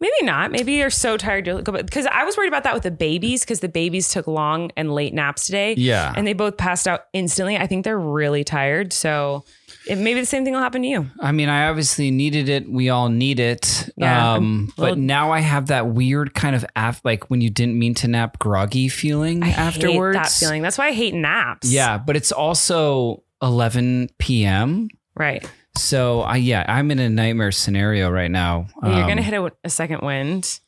[0.00, 0.52] Maybe not.
[0.52, 1.72] Maybe you're so tired to go.
[1.72, 4.92] Because I was worried about that with the babies because the babies took long and
[4.94, 5.74] late naps today.
[5.76, 6.12] Yeah.
[6.16, 7.56] and they both passed out instantly.
[7.56, 8.92] I think they're really tired.
[8.92, 9.42] So
[9.88, 11.06] it, maybe the same thing will happen to you.
[11.18, 12.70] I mean, I obviously needed it.
[12.70, 13.90] We all need it.
[13.96, 14.34] Yeah.
[14.34, 17.76] Um, Well- but now I have that weird kind of af- like when you didn't
[17.76, 20.16] mean to nap groggy feeling I afterwards.
[20.16, 20.62] hate that feeling.
[20.62, 21.72] That's why I hate naps.
[21.72, 24.88] Yeah, but it's also 11 p.m.
[25.16, 25.48] Right.
[25.76, 28.66] So I yeah, I'm in a nightmare scenario right now.
[28.82, 30.58] You're Um, gonna hit a, a second wind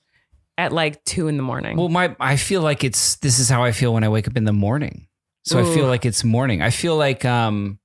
[0.57, 1.77] at like two in the morning.
[1.77, 4.37] Well, my I feel like it's this is how I feel when I wake up
[4.37, 5.07] in the morning.
[5.43, 6.63] So I feel like it's morning.
[6.63, 7.79] I feel like um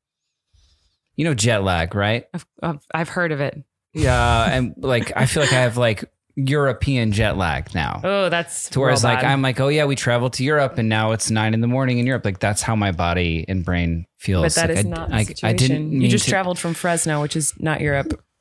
[1.15, 2.25] you know jet lag, right?
[2.61, 3.63] I've, I've heard of it.
[3.93, 6.03] Yeah, and like I feel like I have like
[6.35, 8.01] European jet lag now.
[8.03, 9.31] Oh, that's To where it's like bad.
[9.31, 11.97] I'm like, oh yeah, we traveled to Europe and now it's nine in the morning
[11.99, 12.25] in Europe.
[12.25, 14.55] Like that's how my body and brain feels.
[14.55, 15.47] But that Like, is I, not the I, situation.
[15.47, 18.21] I didn't you just to- traveled from Fresno, which is not Europe.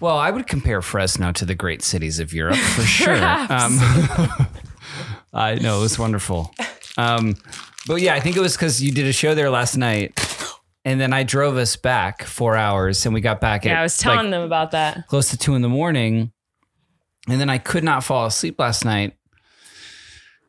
[0.00, 3.14] Well, I would compare Fresno to the great cities of Europe for sure.
[3.16, 3.78] Um,
[5.32, 6.52] I know it was wonderful.
[6.98, 7.36] Um,
[7.86, 10.12] but yeah, I think it was because you did a show there last night,
[10.84, 13.82] and then I drove us back four hours, and we got back Yeah, at I
[13.82, 15.06] was telling like, them about that.
[15.08, 16.32] close to two in the morning,
[17.28, 19.14] and then I could not fall asleep last night.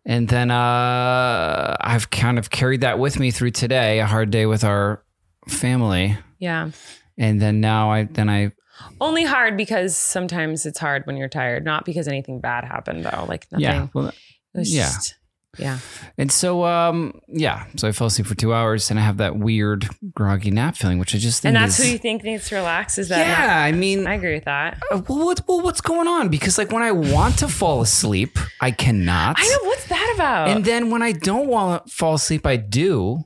[0.06, 4.46] And then uh, I've kind of carried that with me through today, a hard day
[4.46, 5.04] with our
[5.48, 6.18] family.
[6.40, 6.72] Yeah.
[7.18, 8.52] And then now I then I
[9.00, 13.26] Only hard because sometimes it's hard when you're tired, not because anything bad happened though.
[13.30, 13.64] Like nothing.
[13.64, 14.16] yeah well, It
[14.54, 14.86] was yeah.
[14.86, 15.16] just
[15.58, 15.80] yeah.
[16.18, 19.36] And so, um, yeah, so I fell asleep for two hours, and I have that
[19.38, 22.50] weird groggy nap feeling, which I just think And that's is, who you think needs
[22.50, 22.98] to relax?
[22.98, 23.62] Is that yeah.
[23.64, 24.82] I mean, I agree with that.
[24.92, 26.30] uh, well, what, well, what's going on?
[26.30, 29.36] Because like when I want to fall asleep, I cannot.
[29.40, 30.50] I know what's that about?
[30.50, 33.24] And then when I don't want to fall asleep, I do.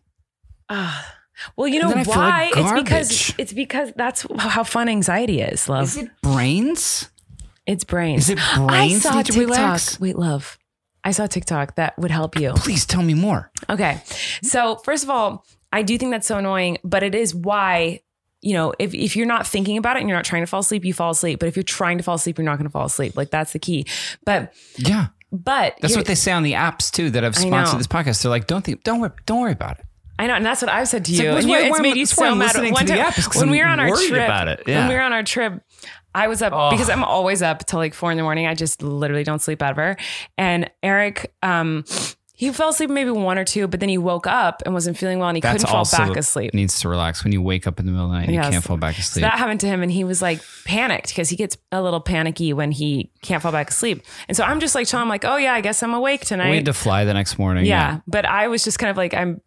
[0.69, 1.15] Ah.
[1.55, 2.51] well, you know then I feel why?
[2.53, 5.85] like it's because it's because that's how fun anxiety is, love.
[5.85, 7.09] Is it brains?
[7.65, 8.23] it's brains.
[8.23, 9.81] Is it brains I saw need to TikTok.
[9.99, 10.57] Wait, love.
[11.07, 12.51] I saw TikTok that would help you.
[12.57, 13.49] Please tell me more.
[13.69, 14.01] Okay.
[14.43, 18.01] So, first of all, I do think that's so annoying, but it is why,
[18.41, 20.59] you know, if, if you're not thinking about it and you're not trying to fall
[20.59, 21.39] asleep, you fall asleep.
[21.39, 23.15] But if you're trying to fall asleep, you're not going to fall asleep.
[23.15, 23.85] Like that's the key.
[24.25, 27.87] But, Yeah, but that's what they say on the apps too that have sponsored this
[27.87, 28.21] podcast.
[28.21, 29.85] They're like, don't think, don't worry, don't worry about it.
[30.19, 31.29] I know, and that's what I've said to It's you.
[31.29, 32.55] why- you- it's why- made you so mad.
[32.73, 34.65] One time, app is 'cause when we were on our trip, about it.
[34.65, 35.61] when we were on our trip,
[36.17, 36.71] I was up Oh.
[36.71, 38.47] because I'm always up till like four in the morning.
[38.47, 39.95] I just literally don't sleep ever.
[40.37, 41.83] And Erik, um,
[42.33, 45.17] he fell asleep maybe one or two, but then he woke up and wasn't feeling
[45.17, 46.53] well, and he That's couldn't fall back asleep.
[46.53, 48.45] needs to relax when you wake up in the middle of the night and Yes.
[48.45, 49.23] you can't fall back So asleep.
[49.23, 52.53] that happened to him, and he was like panicked because he gets a little panicky
[52.53, 54.03] when he can't fall back asleep.
[54.27, 56.49] And so I'm just like telling him like, "Oh yeah, I guess I'm awake tonight."
[56.51, 57.65] we had to fly the next morning.
[57.65, 57.99] yeah.
[58.07, 59.41] but I was just kind of like, I'm.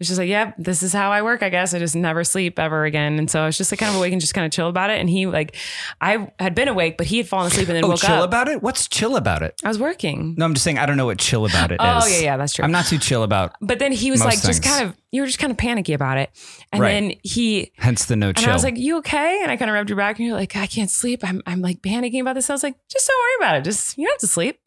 [0.00, 1.42] It's just like, yeah, this is how I work.
[1.44, 3.90] I guess I just never sleep ever again, and so I was just like kind
[3.90, 4.98] of awake and just kind of chill about it.
[5.00, 5.56] And he like,
[6.00, 8.24] I had been awake, but he had fallen asleep and then Oh, woke chill up.
[8.24, 8.60] about it?
[8.60, 9.54] What's chill about it?
[9.64, 12.06] I was working, No, I'm just saying I don't know what chill about it Oh,
[12.06, 12.64] yeah, yeah, that's true.
[12.64, 13.52] I'm not too chill about.
[13.60, 16.18] but then he was like, just kind of, you were just kind of panicky about
[16.18, 16.30] it,
[16.72, 16.90] and Right.
[16.90, 18.50] then he Hence the no And chill.
[18.50, 20.56] I was like, "You okay?" And I kind of rubbed your back, and you're like,
[20.56, 21.22] "I can't sleep.
[21.22, 23.64] I'm I'm like panicking about this." I was like, "Just don't worry about it.
[23.64, 24.58] Just you don't have to sleep."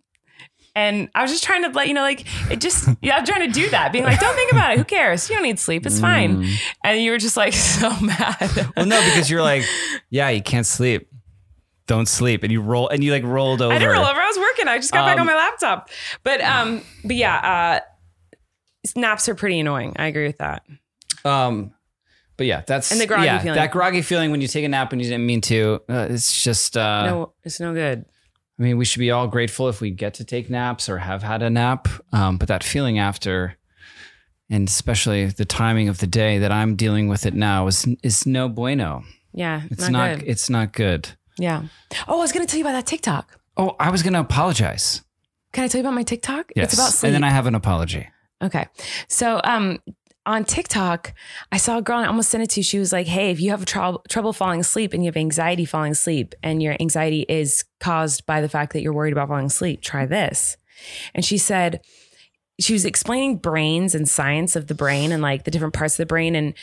[0.78, 3.52] And I was just trying to let you know, like it just yeah, I'm trying
[3.52, 4.78] to do that, being like, "Don't think about it.
[4.78, 5.28] Who cares?
[5.28, 5.88] You don't need sleep.
[5.88, 6.46] It's fine."
[6.84, 8.36] And you were just like so mad.
[8.38, 8.76] Mm.
[8.78, 9.64] well, no, because you're like,
[10.12, 11.10] yeah, you can't sleep.
[11.88, 13.74] Don't sleep, and you roll, and you like rolled over.
[13.74, 14.22] I didn't roll over.
[14.22, 14.68] I was working.
[14.68, 15.90] I just got back Um, on my laptop.
[16.24, 19.96] But um, but yeah, uh, naps are pretty annoying.
[19.98, 20.62] I agree with that.
[21.26, 21.74] Um,
[22.38, 23.56] but yeah, that's And the groggy yeah, feeling.
[23.56, 25.82] That groggy feeling when you take a nap and you didn't mean to.
[25.90, 26.78] Uh, it's just.
[26.78, 28.06] Uh, no, it's no good.
[28.60, 31.22] I mean, we should be all grateful if we get to take naps or have
[31.24, 31.88] had a nap.
[32.12, 33.56] Um, but that feeling after,
[34.50, 38.26] and especially the timing of the day that I'm dealing with it now, is is
[38.26, 39.04] no bueno.
[39.34, 40.20] Yeah, It's not.
[40.20, 40.28] good.
[40.28, 41.10] it's not good.
[41.38, 41.64] yeah.
[42.08, 43.40] Oh, I was gonna tell you about that TikTok.
[43.58, 45.04] Oh, I was gonna apologize.
[45.54, 46.52] Can I tell you about my TikTok?
[46.56, 47.08] Yes, It's about sleep.
[47.10, 48.08] and then I have an apology.
[48.42, 48.66] Okay.
[49.08, 49.78] So um
[50.28, 51.14] on TikTok,
[51.52, 52.64] I saw a girl and I almost sent it to you.
[52.64, 55.66] She was like, Hey, if you have trou- trouble falling asleep and you have anxiety
[55.66, 59.46] falling asleep, and your anxiety is caused by the fact that you're worried about falling
[59.48, 60.58] asleep, try this.
[61.16, 61.82] And she said,
[62.60, 65.98] she was explaining brains and science of the brain and like the different parts of
[65.98, 66.36] the brain.
[66.36, 66.54] And,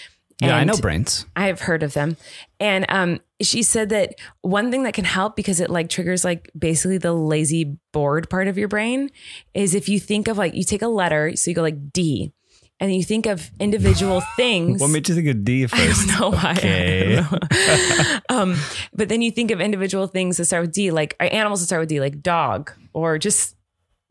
[0.41, 1.25] Yeah, I know brains.
[1.37, 2.17] I have heard of them.
[2.61, 6.51] And um, she said that one thing that can help because it like triggers like
[6.59, 9.11] basically the lazy bored part of your brain
[9.55, 12.33] is if you think of like you take a letter, so you go like D,
[12.81, 14.81] and you think of individual things.
[14.81, 16.59] What made you think of D I don't know why.
[16.63, 18.19] I don't know.
[18.37, 18.57] um,
[18.93, 21.67] but then you think of individual things that start with D, like uh, animals that
[21.67, 23.55] start with D, like dog, or just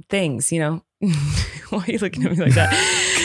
[0.10, 0.84] things, you know.
[1.69, 2.71] Why are you looking at me like that?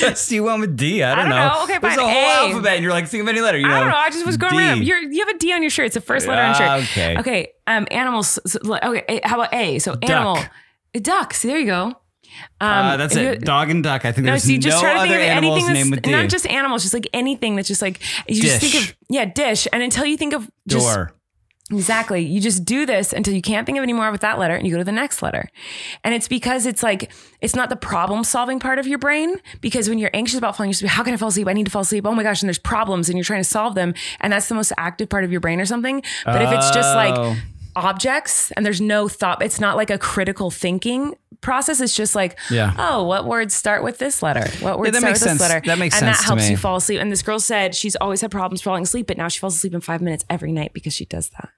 [0.00, 1.02] Yes, you went with D.
[1.02, 1.62] I don't, don't know.
[1.64, 2.04] Okay, There's fine.
[2.04, 2.48] a whole A.
[2.48, 3.58] alphabet, and you're like, think of any letter.
[3.58, 3.96] You know, I don't know.
[3.96, 4.58] I just was going D.
[4.58, 4.84] around.
[4.84, 5.86] You're, you have a D on your shirt.
[5.86, 6.90] It's the first letter on your Ah, shirt.
[6.90, 7.18] okay.
[7.20, 7.48] Okay.
[7.68, 8.38] Um, animals.
[8.46, 9.20] so- Okay.
[9.22, 9.78] How about A?
[9.78, 10.38] So animal.
[10.94, 11.34] A duck.
[11.34, 11.94] See, there you go.
[12.60, 13.40] Uh, that's it.
[13.42, 14.04] Dog and duck.
[14.04, 15.92] I think No, there's see, just no try to think other of animals anything named
[15.92, 16.10] that's with D.
[16.12, 18.90] not just animals, just like anything that's just like you just think Dish.
[18.90, 19.66] of yeah, dish.
[19.72, 21.14] And until you think of just Door.
[21.70, 22.24] Exactly.
[22.24, 24.66] You just do this until you can't think of any more with that letter and
[24.66, 25.50] you go to the next letter.
[26.02, 27.12] And it's because it's like,
[27.42, 29.36] it's not the problem solving part of your brain.
[29.60, 31.46] Because when you're anxious about falling asleep, how can I fall asleep?
[31.46, 32.06] I need to fall asleep.
[32.06, 32.40] Oh my gosh.
[32.40, 33.92] And there's problems and you're trying to solve them.
[34.20, 36.02] And that's the most active part of your brain or something.
[36.24, 36.96] But if it's just Oh.
[36.96, 37.38] like
[37.76, 41.80] objects and there's no thought, it's not like a critical thinking process.
[41.80, 42.74] is just like, Yeah.
[42.78, 44.48] oh, what words start with this letter?
[44.60, 45.60] What words that start with this letter?
[45.66, 47.00] That makes and sense And that helps you fall asleep.
[47.00, 49.74] And this girl said she's always had problems falling asleep, but now she falls asleep
[49.74, 51.50] in five minutes every night because she does that.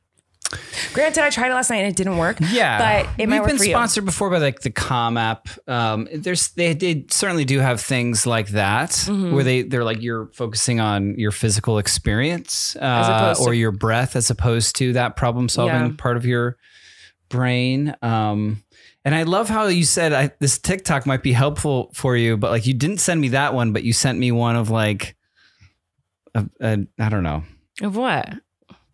[0.95, 2.39] Granted, I tried it last night and it didn't work.
[2.51, 3.71] Yeah, but it might we've work been for you.
[3.71, 5.47] sponsored before by like the Calm app.
[5.69, 9.33] Um, there's they, they certainly do have things like that Mm-hmm.
[9.33, 14.17] where they they're like you're focusing on your physical experience uh, or to- your breath
[14.17, 15.93] as opposed to that problem solving Yeah.
[15.97, 16.57] part of your
[17.29, 17.95] brain.
[18.03, 18.65] Um,
[19.05, 22.51] and I love how you said I, this TikTok might be helpful for you, but
[22.51, 25.17] like you didn't send me that one, but you sent me one of like
[26.35, 27.45] a, a I don't know.
[27.83, 28.29] Of what?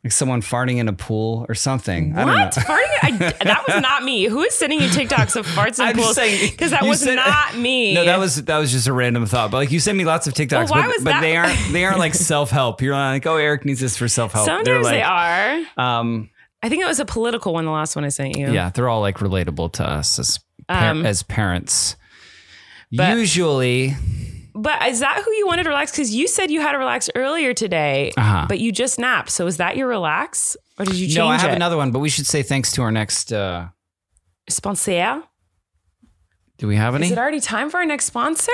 [0.05, 2.16] Like someone farting in a pool or something.
[2.16, 2.45] I don't know.
[2.45, 2.55] What?
[2.55, 2.83] Farting?
[3.03, 3.11] I,
[3.45, 4.25] that was not me.
[4.27, 6.14] Who is sending you TikToks of farts and I'm pools?
[6.14, 7.92] Because that was not me.
[7.92, 9.51] No, that was that was just a random thought.
[9.51, 11.99] But like you send me lots of TikToks, Well, but, but they aren't they aren't
[11.99, 12.81] like self help.
[12.83, 14.47] You're like, oh, Erik needs this for self help.
[14.47, 15.61] Sometimes they are.
[15.77, 16.31] Um,
[16.62, 18.53] I think it was a political one, the last one I sent you.
[18.53, 21.97] yeah, they're all like relatable to us as par- Um, as parents.
[22.92, 23.95] but- Usually,
[24.59, 25.90] But is that who you wanted to relax?
[25.92, 28.47] Because you said you had to relax earlier today, Uh-huh.
[28.49, 29.29] but you just napped.
[29.31, 30.57] So is that your relax?
[30.79, 31.57] Or did you change no, I have it?
[31.57, 33.33] another one, but we should say thanks to our next.
[33.35, 33.66] uh
[34.49, 35.23] Sponsor?
[36.59, 37.07] Do we have any?
[37.07, 38.51] Is it already time for our next sponsor?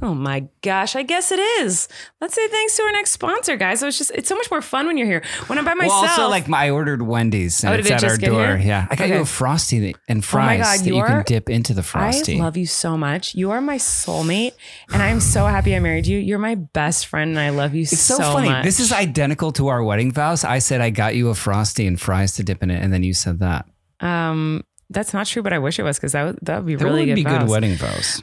[0.00, 1.88] Oh my gosh, I guess it is.
[2.20, 3.80] Let's say thanks to our next sponsor, guys.
[3.80, 5.22] So it's just it's so much more fun when you're here.
[5.48, 6.02] When I'm by myself.
[6.02, 8.56] well, also like my, I ordered Wendy's and Oh, it's at our door.
[8.56, 8.66] here?
[8.68, 11.22] Yeah, I got you a frosty and Oh fries my God, that you you're- can
[11.24, 12.38] dip into the frosty.
[12.38, 13.34] I love you so much.
[13.34, 14.52] You are my soulmate,
[14.92, 16.18] and I'm so happy I married you.
[16.18, 17.94] You're my best friend, and I love you so.
[17.94, 18.48] It's so, funny.
[18.50, 18.64] much.
[18.64, 20.44] This is identical to our wedding vows.
[20.44, 23.02] I said I got you a frosty and fries to dip in it, and then
[23.02, 23.66] you said that.
[24.00, 26.76] um, that's not true, but I wish it was because that would that would be
[26.76, 27.14] That really would good.
[27.16, 28.22] be good wedding vows.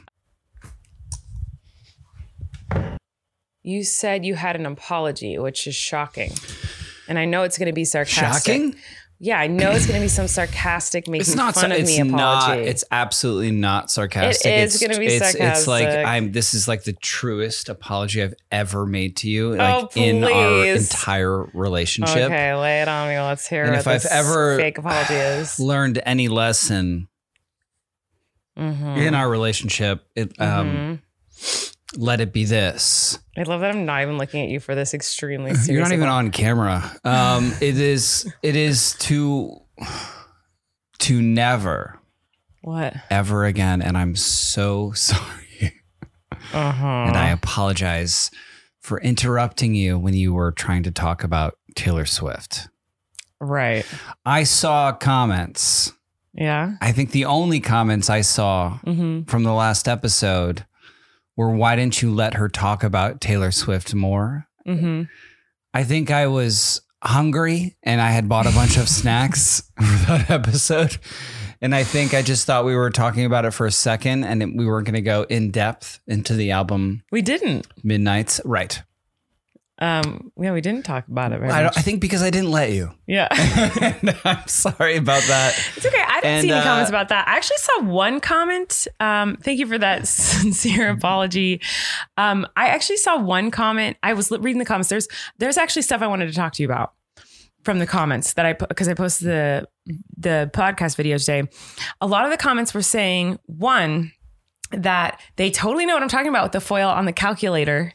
[3.62, 6.32] You said you had an apology, which is shocking,
[7.08, 8.52] and I know it's going to be sarcastic.
[8.54, 8.74] Shocking?
[9.22, 11.54] Yeah, I know it's going to be some sarcastic making It's not.
[11.54, 12.42] fun of It's me not.
[12.44, 12.62] apology.
[12.70, 14.50] It's absolutely not sarcastic.
[14.50, 15.88] It is gonna be it's, It's like.
[15.88, 16.32] I'm.
[16.32, 20.64] This is like the truest apology I've ever made to you, like Oh, in our
[20.64, 22.16] entire relationship.
[22.16, 23.20] okay, lay it on me.
[23.20, 25.60] Let's hear And if I've ever fake apology is.
[25.60, 27.08] Learned any lesson
[28.58, 28.96] Mhm.
[29.06, 30.66] in our relationship, it, um,
[31.38, 31.70] Mm-hmm.
[31.96, 33.18] Let it be this.
[33.36, 35.68] I love that I'm not even looking at you for this extremely serious.
[35.68, 36.90] You're not even on camera.
[37.04, 38.32] Um, it is.
[38.42, 39.56] It is to
[41.00, 41.98] to never
[42.62, 42.94] What?
[43.10, 45.72] ever again, and I'm so sorry.
[46.52, 46.86] Uh-huh.
[46.86, 48.30] And I apologize
[48.80, 52.68] for interrupting you when you were trying to talk about Taylor Swift.
[53.40, 53.86] Right.
[54.26, 55.92] I saw comments.
[56.34, 56.72] Yeah.
[56.80, 59.24] I think the only comments I saw Mm-hmm.
[59.24, 60.64] from the last episode
[61.36, 64.46] were why didn't you let her talk about Taylor Swift more?
[64.66, 65.04] Mm-hmm.
[65.72, 70.30] I think I was hungry and I had bought a bunch of snacks for that
[70.30, 70.98] episode.
[71.62, 74.58] And I think I just thought we were talking about it for a second and
[74.58, 77.66] we weren't going to go in depth into the album We didn't.
[77.82, 78.40] Midnights.
[78.44, 78.82] Right.
[79.80, 80.30] Um.
[80.38, 81.66] Yeah, we didn't talk about it I.
[81.66, 82.90] I think because I didn't let you.
[83.06, 83.28] yeah.
[84.24, 85.58] I'm sorry about that.
[85.76, 85.96] It's okay.
[86.06, 87.26] I didn't And, see any uh, comments about that.
[87.26, 88.86] I actually saw one comment.
[89.00, 91.60] Um, thank you for that sincere apology.
[92.18, 93.96] Um, I actually saw one comment.
[94.02, 94.88] I was reading the comments.
[94.90, 96.92] There's there's actually stuff I wanted to talk to you about
[97.64, 99.68] from the comments that I put because I posted the
[100.16, 101.44] the podcast video today.
[102.00, 104.12] A lot of the comments were saying one
[104.72, 107.92] that they totally know what I'm talking about with the foil on the calculator.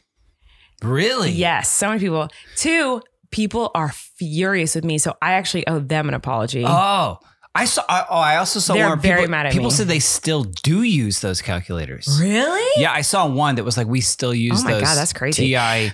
[0.82, 1.30] Really?
[1.30, 2.28] Yes, so many people.
[2.56, 6.64] Two, people are furious with me, so I actually owe them an apology.
[6.66, 7.18] Oh,
[7.54, 7.82] I saw.
[7.88, 9.70] I, oh, I also saw They're one where very people, mad at people me.
[9.70, 12.18] said they still do use those calculators.
[12.20, 12.80] really?
[12.82, 14.82] Yeah, I saw one that was like, we still use Oh my those.
[14.82, 15.54] God, that's crazy.
[15.54, 15.92] TI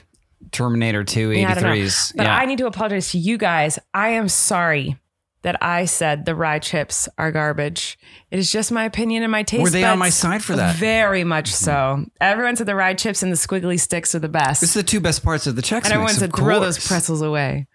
[0.51, 1.68] Terminator 2 Yeah, I don't know.
[1.71, 2.16] 83s.
[2.16, 2.37] But yeah.
[2.37, 3.79] I need to apologize to you guys.
[3.95, 4.97] I am sorry
[5.42, 7.98] that I said the rye chips are garbage.
[8.31, 9.62] It is just my opinion and my taste.
[9.62, 10.76] Were they on my side for that?
[10.76, 12.07] Very much so.
[12.20, 14.62] Everyone said the rye chips and the squiggly sticks are the best.
[14.62, 17.22] Is the two best parts of the Chex and everyone Mix, said throw those pretzels
[17.22, 17.66] away.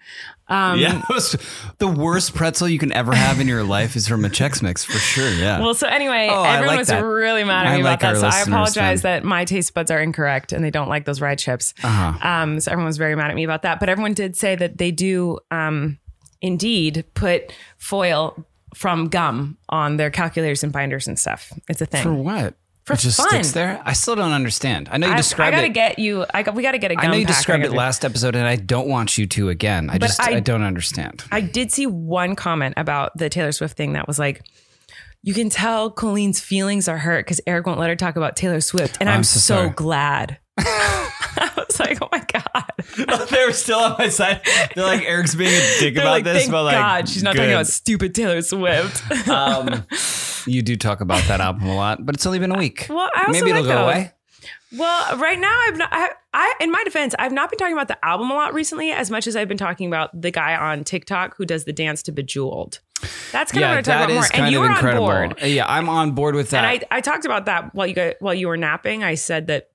[0.49, 1.01] Um, yeah,
[1.77, 4.85] the worst pretzel you can ever have in your life is from a Chex Mix
[4.85, 5.29] for sure.
[5.29, 5.59] Yeah.
[5.59, 7.01] Well, so anyway, Oh, everyone like was that.
[7.03, 8.31] really mad at I me like about that.
[8.31, 9.23] So I apologize then.
[9.23, 11.73] that my taste buds are incorrect and they don't like those rye chips.
[11.83, 12.17] Uh-huh.
[12.27, 13.81] Um, so everyone was very mad at me about that.
[13.81, 15.99] But everyone did say that they do um,
[16.41, 18.45] indeed put foil
[18.75, 21.51] from gum on their calculators and binders and stuff.
[21.69, 22.03] It's a thing.
[22.03, 22.55] For what?
[22.85, 23.27] for It just fun.
[23.27, 23.81] sticks there.
[23.83, 24.87] I still don't understand.
[24.89, 25.73] I know you I, I described gotta it.
[25.73, 26.25] get you.
[26.33, 28.33] I got, we got to get a gum I know you described it last episode,
[28.35, 29.89] and I don't want you to again.
[29.89, 31.23] I But just I, I- don't understand.
[31.31, 34.41] I did see one comment about the Taylor Swift thing that was like,
[35.21, 38.61] you can tell Colleen's feelings are hurt because Erik won't let her talk about Taylor
[38.61, 38.97] Swift.
[39.01, 40.37] And Oh, I'm, I'm so so, glad.
[41.41, 43.27] I was like, oh my God.
[43.29, 44.41] they were still on my side.
[44.75, 47.23] They're like Erik's being a dick They're about like, this, thank but like, God she's
[47.23, 49.29] not talking about stupid Taylor Swift.
[49.29, 49.85] um,
[50.45, 52.87] you do talk about that album a lot, but it's only been a week.
[52.89, 53.93] Well, I also maybe it'll like go those.
[53.93, 54.13] away.
[54.73, 55.89] Well, right now I've not.
[55.91, 58.91] I, I, in my defense, I've not been talking about the album a lot recently,
[58.91, 62.03] as much as I've been talking about the guy on TikTok who does the dance
[62.03, 62.79] to Bejeweled.
[63.31, 64.25] That's kind of what I talk about more.
[64.33, 65.05] And you were incredible.
[65.05, 65.41] on board.
[65.43, 66.65] Yeah, I'm on board with that.
[66.65, 69.03] And I, I talked about that while you got, while you were napping.
[69.03, 69.69] I said that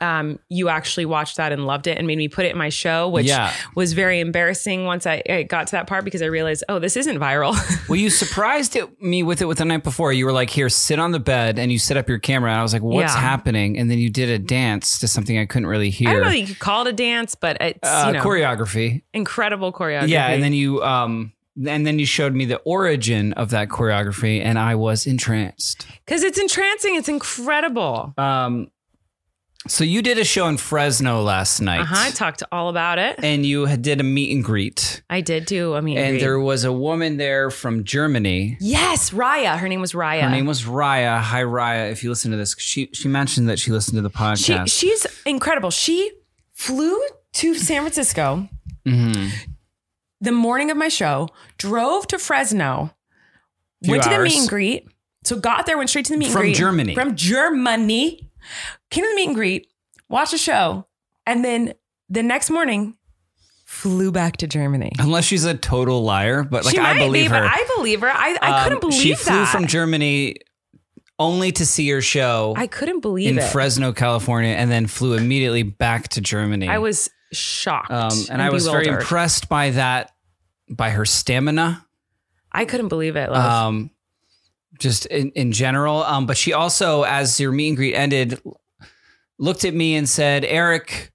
[0.00, 2.68] um, you actually watched that and loved it and made me put it in my
[2.68, 3.52] show, which Yeah.
[3.74, 6.96] was very embarrassing once I, I got to that part because I realized, oh, this
[6.96, 7.54] isn't viral.
[7.88, 10.12] well, you surprised it, me with it with the night before.
[10.12, 12.50] You were like, "Here, sit on the bed," and you set up your camera.
[12.50, 13.20] And I was like, "What's Yeah.
[13.20, 16.08] happening?" And then you did a dance to something I couldn't really hear.
[16.08, 18.22] I don't know that you could call it a dance, but it's uh, you know,
[18.24, 19.02] choreography.
[19.14, 20.08] incredible choreography.
[20.08, 21.32] Yeah, and then you um
[21.66, 25.86] and then you showed me the origin of that choreography, and I was entranced.
[26.04, 28.12] because it's entrancing, it's incredible.
[28.18, 28.68] Um,
[29.68, 31.94] so you did a show in Fresno last night, Uh huh.
[31.98, 33.16] I talked all about it.
[33.22, 36.20] and you did a meet and greet, I did do a meet and, and greet.
[36.20, 38.56] there was a woman there from Germany.
[38.60, 39.58] yes, Raya.
[39.58, 40.22] Her name was Raya.
[40.22, 41.20] Her name was Raya.
[41.20, 41.90] Hi, Raya.
[41.92, 44.72] If you listen to this, she she mentioned that she listened to the she, podcast.
[44.78, 45.70] she's incredible.
[45.70, 46.10] She
[46.52, 46.98] flew
[47.34, 48.48] to San Francisco
[48.86, 49.30] Mhm.
[50.20, 52.94] the morning of my show, drove to Fresno,
[53.86, 54.88] went to the meet and greet.
[55.24, 56.56] So got there, went straight to the meet From and greet.
[56.56, 56.94] Germany.
[56.94, 58.30] From Germany.
[58.90, 59.68] Came to the meet and greet,
[60.08, 60.86] watched a show,
[61.26, 61.74] and then
[62.08, 62.96] the next morning
[63.64, 64.92] flew back to Germany.
[64.98, 67.44] Unless she's a total liar, but like she I believe be, her.
[67.44, 68.08] I believe her.
[68.08, 69.50] I, I Um, couldn't believe she flew that.
[69.52, 70.36] from Germany
[71.18, 72.54] only to see your show.
[72.56, 73.50] I couldn't believe in it.
[73.50, 76.68] Fresno, California, and then flew immediately back to Germany.
[76.68, 77.90] I was shocked.
[77.90, 80.12] um, and I was very impressed by that,
[80.70, 81.82] by her stamina,
[82.52, 83.28] I couldn't believe it.
[83.30, 83.90] Um,
[84.78, 86.02] just in, in general.
[86.04, 88.40] Um, but she also, as your meet and greet ended,
[89.38, 91.12] looked at me and said, "Erik,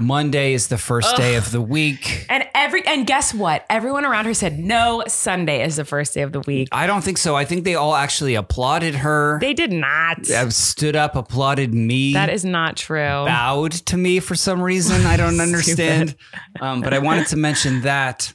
[0.00, 3.64] Monday is the first day of the week." and every and guess what?
[3.70, 5.02] Everyone around her said no.
[5.06, 6.68] Sunday is the first day of the week.
[6.72, 7.36] I don't think so.
[7.36, 9.38] I think they all actually applauded her.
[9.40, 10.28] They did not.
[10.30, 12.12] uh, stood up, applauded me.
[12.14, 12.98] That is not true.
[13.24, 15.06] bowed to me for some reason.
[15.06, 16.16] I don't understand.
[16.60, 18.34] Um, but I wanted to mention that.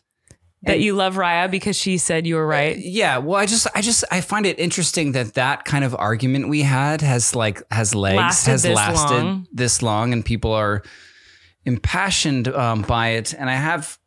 [0.63, 2.77] That you love Raya because she said you were right.
[2.77, 6.49] Yeah, well, I just, I just, I find it interesting that that kind of argument
[6.49, 9.47] we had has like has legs, Lasted has this lasted long.
[9.53, 10.83] this long, and people are
[11.65, 13.33] impassioned um, by it.
[13.33, 13.97] And I have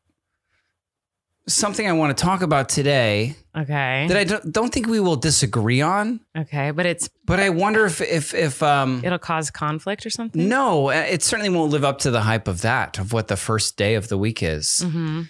[1.48, 4.07] something I want to talk about today Okay.
[4.09, 6.20] that I don't, don't think we will disagree on.
[6.38, 10.48] okay, but it's But I wonder if, if, if, um, it'll cause conflict or something.
[10.48, 13.36] no, uh, it certainly won't live up to the hype of that of what the
[13.36, 14.82] first day of the week is.
[14.84, 15.22] Mm-hmm.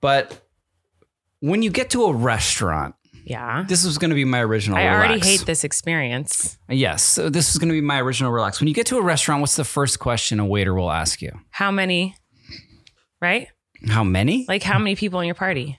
[0.00, 0.45] But
[1.40, 3.64] when you get to a restaurant, Yeah.
[3.68, 4.78] this was going to be my original.
[4.78, 5.26] I already relax.
[5.26, 6.58] hate this experience.
[6.68, 8.60] Yes, so this is going to be my original relax.
[8.60, 11.32] When you get to a restaurant, what's the first question a waiter will ask you?
[11.50, 12.14] How many?
[13.20, 13.48] Right?
[13.88, 14.44] How many?
[14.48, 15.78] Like how many people in your party?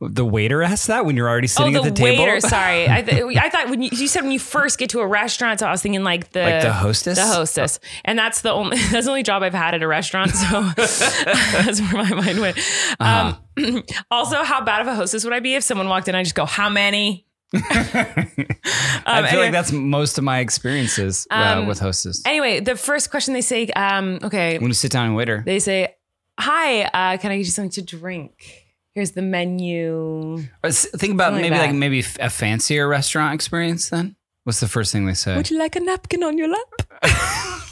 [0.00, 2.24] The waiter asks that when you're already sitting oh, at the, the table.
[2.24, 2.40] waiter.
[2.40, 5.06] Sorry, I, th- I thought when you, you said when you first get to a
[5.06, 7.16] restaurant, so I was thinking like the Like the hostess?
[7.18, 10.32] the hostess, and that's the only that's the only job I've had at a restaurant.
[10.32, 12.58] So that's where my mind went.
[13.00, 13.80] Um, Uh-huh.
[14.10, 16.14] also, how bad of a hostess would I be if someone walked in?
[16.14, 21.56] I just go, "How many?" I feel anyway- like that's most of my experiences uh,
[21.60, 22.22] Um, with hostess.
[22.26, 25.58] Anyway, the first question they say, um, okay, when you sit down and waiter, they
[25.58, 25.94] say,
[26.38, 28.64] "Hi, uh, can I get you something to drink?"
[28.96, 30.38] Here's the menu.
[30.64, 33.90] Think about Something maybe like maybe a fancier restaurant experience.
[33.90, 35.36] Then what's the first thing they say?
[35.36, 37.02] Would you like a napkin on your lap?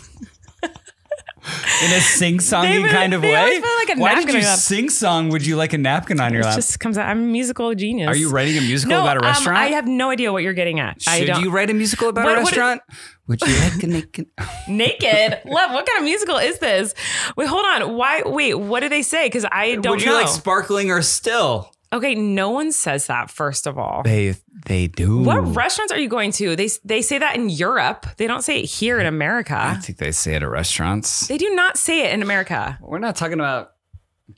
[1.85, 3.61] In a sing songy kind of way.
[3.61, 4.59] like, a Why did you on your lap.
[4.59, 5.29] sing song?
[5.29, 6.55] Would you like a napkin on your It lap?
[6.57, 7.07] just comes out.
[7.09, 8.09] I'm a musical genius.
[8.09, 9.59] Are you writing a musical no, about a um, restaurant?
[9.59, 11.03] I have no idea what you're getting at.
[11.07, 11.43] I Should don't.
[11.43, 12.81] you write a musical about What- a restaurant?
[13.27, 14.27] Would you like a naked?
[14.69, 16.95] naked love what kind of musical is this
[17.39, 19.91] wait hold on why wait what do they say because i don't know.
[19.93, 21.71] Would you know like sparkling or still?
[21.95, 24.35] Okay no one says that first of all They
[24.67, 25.19] they do.
[25.23, 28.61] what restaurants are you going to they they say that in europe they don't say
[28.61, 29.57] it here in America.
[29.57, 31.27] I think they say it at restaurants.
[31.29, 33.71] they do not say it in america We're not talking about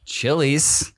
[0.04, 0.92] Chili's.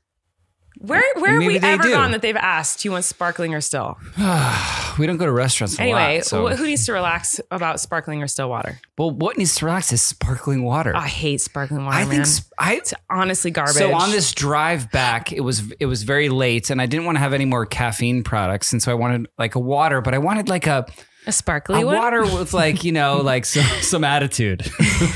[0.81, 1.91] Where where have we ever do.
[1.91, 3.99] gone that they've asked do you want sparkling or still
[4.99, 6.25] We don't go to restaurants a anyway lot.
[6.25, 6.49] So.
[6.49, 9.93] wh- who needs to relax about sparkling or still water well, what needs to relax
[9.93, 10.93] is sparkling water.
[10.95, 14.11] Oh, i hate sparkling water I man think sp- I it's honestly garbage So on
[14.11, 17.33] this drive back, it was it was very late, and I didn't want to have
[17.33, 20.67] any more caffeine products, and so I wanted like a water, but I wanted like
[20.67, 20.87] a
[21.29, 21.95] A sparkly a one.
[21.95, 24.67] water with like you know like some some attitude.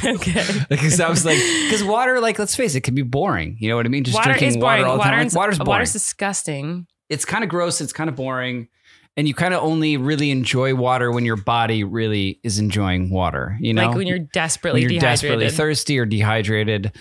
[0.04, 0.44] okay.
[0.68, 3.56] Because I was like, because water, like let's face it, can be boring.
[3.58, 4.04] You know what I mean?
[4.04, 5.12] Just Water drinking water all the time.
[5.12, 5.68] Water's, Like, water's boring.
[5.68, 6.86] water's disgusting.
[7.08, 7.80] it's kind of gross.
[7.80, 8.68] It's kind of boring.
[9.16, 13.56] And you kind of only really enjoy water when your body really is enjoying water.
[13.60, 15.40] You know, like when you're desperately when you're dehydrated.
[15.40, 16.92] desperately thirsty or dehydrated.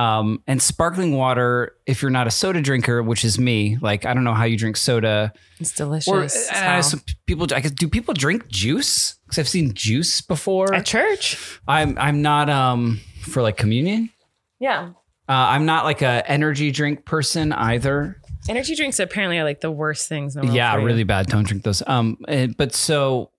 [0.00, 4.14] Um, and sparkling water, if you're not a soda drinker, which is me, like I
[4.14, 5.32] don't know how you drink soda.
[5.58, 6.08] it's delicious.
[6.08, 6.82] Or uh, hell.
[6.82, 9.16] some people, I guess, do people drink juice?
[9.26, 10.72] Because I've seen juice before.
[10.74, 11.58] At church.
[11.68, 14.08] I'm I'm not um for like communion.
[14.58, 14.90] Yeah.
[15.28, 18.16] Uh, I'm not like a energy drink person either.
[18.48, 20.56] Energy drinks apparently are like the worst things in the world.
[20.56, 21.26] Yeah, really bad.
[21.26, 21.82] Don't drink those.
[21.86, 23.30] Um, eh, but so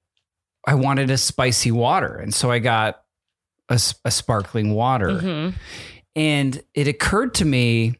[0.68, 3.01] I wanted a spicy water, and so I got
[3.68, 5.53] a, a sparkling water, Mhm.
[6.16, 7.95] And it occurred to me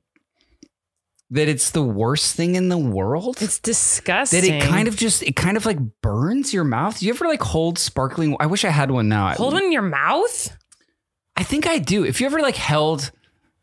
[1.32, 3.42] that it's the worst thing in the world.
[3.42, 4.42] It's disgusting.
[4.42, 7.00] that it kind of just it kind of like burns your mouth.
[7.00, 8.36] Do you ever like hold sparkling?
[8.40, 9.34] I wish I had one now.
[9.34, 10.56] hold one in your mouth.
[11.38, 12.04] I think I do.
[12.04, 13.12] If you ever like held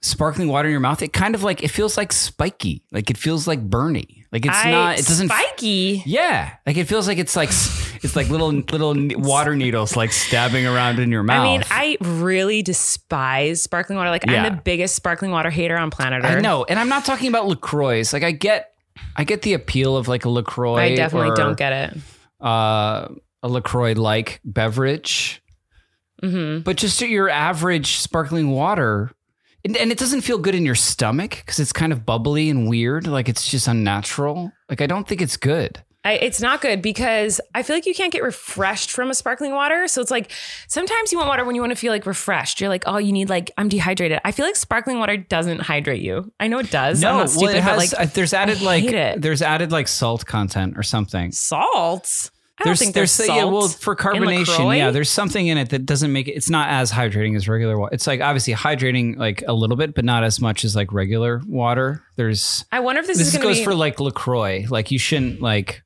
[0.00, 2.82] sparkling water in your mouth, it kind of like it feels like spiky.
[2.90, 4.17] Like it feels like burny.
[4.30, 4.98] Like it's I, not.
[4.98, 5.28] It doesn't.
[5.28, 6.02] spiky.
[6.04, 7.48] Yeah, like it feels like it's like
[8.02, 11.40] it's like little little water needles like stabbing around in your mouth.
[11.46, 14.10] I mean, I really despise sparkling water.
[14.10, 14.44] Like Yeah.
[14.44, 16.36] I'm the biggest sparkling water hater on planet Earth.
[16.36, 18.04] I know, and I'm not talking about LaCroix.
[18.12, 18.74] Like I get,
[19.16, 20.76] I get the appeal of like a LaCroix.
[20.76, 21.96] I definitely or, don't get it.
[22.44, 23.08] uh,
[23.42, 25.42] a LaCroix like beverage,
[26.22, 29.10] hmm but just your average sparkling water.
[29.68, 32.68] And, and it doesn't feel good in your stomach because it's kind of bubbly and
[32.70, 33.06] weird.
[33.06, 34.50] Like it's just unnatural.
[34.70, 35.82] Like I don't think it's good.
[36.04, 39.52] I, it's not good because I feel like you can't get refreshed from a sparkling
[39.52, 39.86] water.
[39.88, 40.32] So it's like
[40.66, 42.62] sometimes you want water when you want to feel like refreshed.
[42.62, 44.20] You're like, oh, you need like I'm dehydrated.
[44.24, 46.32] I feel like sparkling water doesn't hydrate you.
[46.40, 47.02] I know it does.
[47.02, 49.20] Not stupid, it but has, like there's added like it.
[49.20, 51.30] there's added like salt content or something.
[51.30, 52.30] salt.
[52.58, 53.38] I don't there's think there's, there's salt.
[53.38, 56.68] yeah well for carbonation yeah there's something in it that doesn't make it it's not
[56.68, 60.24] as hydrating as regular water it's like obviously hydrating like a little bit but not
[60.24, 63.48] as much as like regular water there's I wonder if this, this, is going to
[63.48, 65.82] goes be for like lacroix like you shouldn't like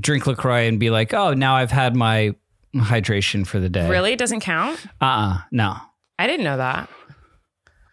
[0.00, 2.34] drink lacroix and be like oh now i've had my
[2.74, 4.84] hydration for the day really it doesn't count.
[5.00, 5.76] uh-uh no
[6.22, 6.88] I didn't know that.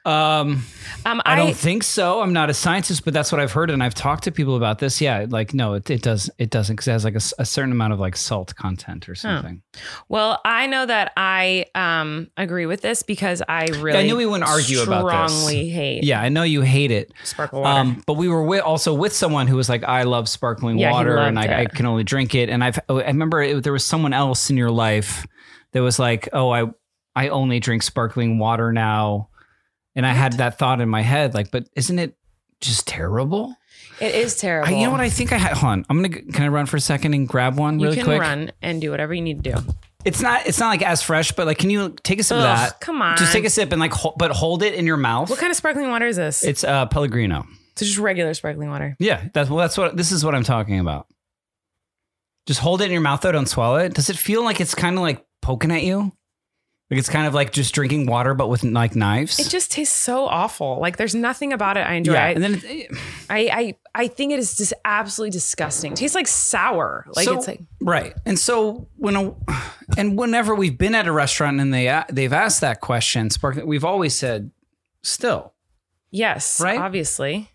[0.06, 0.64] Um
[1.06, 2.22] Um, I, I, don't think so.
[2.22, 4.80] I'm not a scientist, but that's what I've heard, and I've talked to people about
[4.80, 5.00] this.
[5.00, 6.30] Yeah, like no, it, it does.
[6.38, 9.62] It doesn't because it has like a certain amount of like salt content or something.
[10.10, 14.26] well, I know that I um agree with this because I really I knew we
[14.26, 15.34] wouldn't argue about this.
[15.34, 17.14] strongly hate Yeah, I know you hate it.
[17.24, 17.80] sparkling water.
[17.80, 20.92] Um, but we were with, also with someone who was like, I love sparkling Yeah,
[20.92, 22.50] water and I, I can only drink it.
[22.50, 25.26] And I've, I remember it, there was someone else in your life
[25.72, 26.66] that was like, oh, I,
[27.16, 29.30] I only drink sparkling water now.
[30.00, 32.16] And I had that thought in my head, like, but isn't it
[32.62, 33.54] just terrible?
[34.00, 34.74] it is terrible.
[34.74, 35.58] I, you know what I think I had?
[35.58, 37.98] Hold on, I'm gonna can I run for a second and grab one you really
[37.98, 38.22] can quick?
[38.22, 39.58] run and do whatever you need to do.
[40.06, 42.44] It's not it's not like as fresh, but like, can you take a sip of
[42.44, 42.80] Ugh, that?
[42.80, 43.18] come on.
[43.18, 45.30] just take a sip and like, hold, but hold it in your mouth.
[45.30, 46.46] What kind of sparkling water is this?
[46.46, 47.46] It's uh Pellegrino.
[47.74, 48.96] it's just regular sparkling water.
[49.00, 51.08] Yeah, that's well, that's what this is what I'm talking about.
[52.48, 53.94] Just hold it in your mouth though, don't swallow it.
[53.96, 56.14] Does it feel like it's kind of like poking at you?
[56.90, 59.40] Like it's kind of like just drinking water but with like knives.
[59.40, 60.80] It just tastes so awful.
[60.80, 62.14] Like there's nothing about it I enjoy.
[62.14, 62.96] yeah, and then it, eh.
[63.30, 65.92] I, I I think it is just absolutely disgusting.
[65.92, 67.06] It tastes like sour.
[67.16, 68.14] Like so, it's like right.
[68.26, 69.36] And so when a,
[69.98, 73.86] and whenever we've been at a restaurant and they they've asked that question, sparkling, we've
[73.86, 74.50] always said
[75.04, 75.54] still.
[76.12, 76.80] yes, Right?
[76.80, 77.52] Obviously.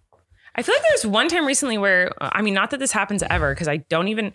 [0.57, 3.52] I feel like there's one time recently where I mean not that this happens ever
[3.52, 4.32] because I don't even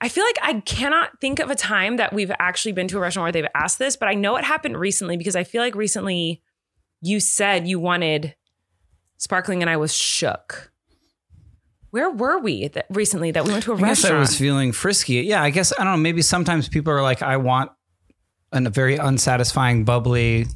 [0.00, 3.00] I feel like I cannot think of a time that we've actually been to a
[3.00, 5.74] restaurant where they've asked this, but I know it happened recently because I feel like
[5.74, 6.42] recently
[7.02, 8.34] you said you wanted
[9.18, 10.72] sparkling and I was shook.
[11.90, 14.14] Where were we that recently that we went to a I restaurant?
[14.14, 15.14] I guess I was feeling frisky.
[15.14, 15.96] Yeah, I guess I don't know.
[15.98, 17.70] Maybe sometimes people are like, I want
[18.52, 20.46] an, a very unsatisfying, bubbly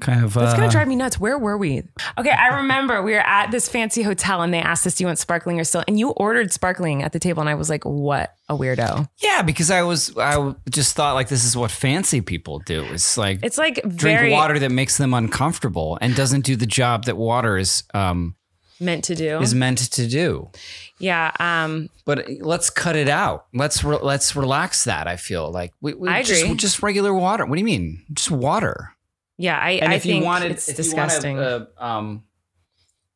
[0.00, 0.34] kind of.
[0.34, 1.18] That's uh, gonna drive me nuts.
[1.18, 1.82] Where were we?
[2.18, 5.06] Okay, I remember we were at this fancy hotel and they asked us, "Do you
[5.08, 7.84] want sparkling or still?" And you ordered sparkling at the table, and I was like,
[7.84, 12.20] "What a weirdo!" Yeah, because I was I just thought like this is what fancy
[12.20, 12.84] people do.
[12.92, 16.66] It's like It's like drink very water that makes them uncomfortable and doesn't do the
[16.66, 18.34] job that water is um
[18.78, 19.40] meant to do.
[19.40, 20.50] is meant to do.
[20.98, 23.46] yeah, um, But let's cut it out.
[23.54, 25.06] Let's re- let's relax that.
[25.06, 26.54] I feel like we, we I just, agree.
[26.56, 27.46] just regular water.
[27.46, 28.04] What do you mean?
[28.12, 28.92] Just water.
[29.38, 29.58] Yeah.
[29.58, 31.36] I, And I if think you wanted, it's if disgusting.
[31.36, 32.24] you wanted, uh, um,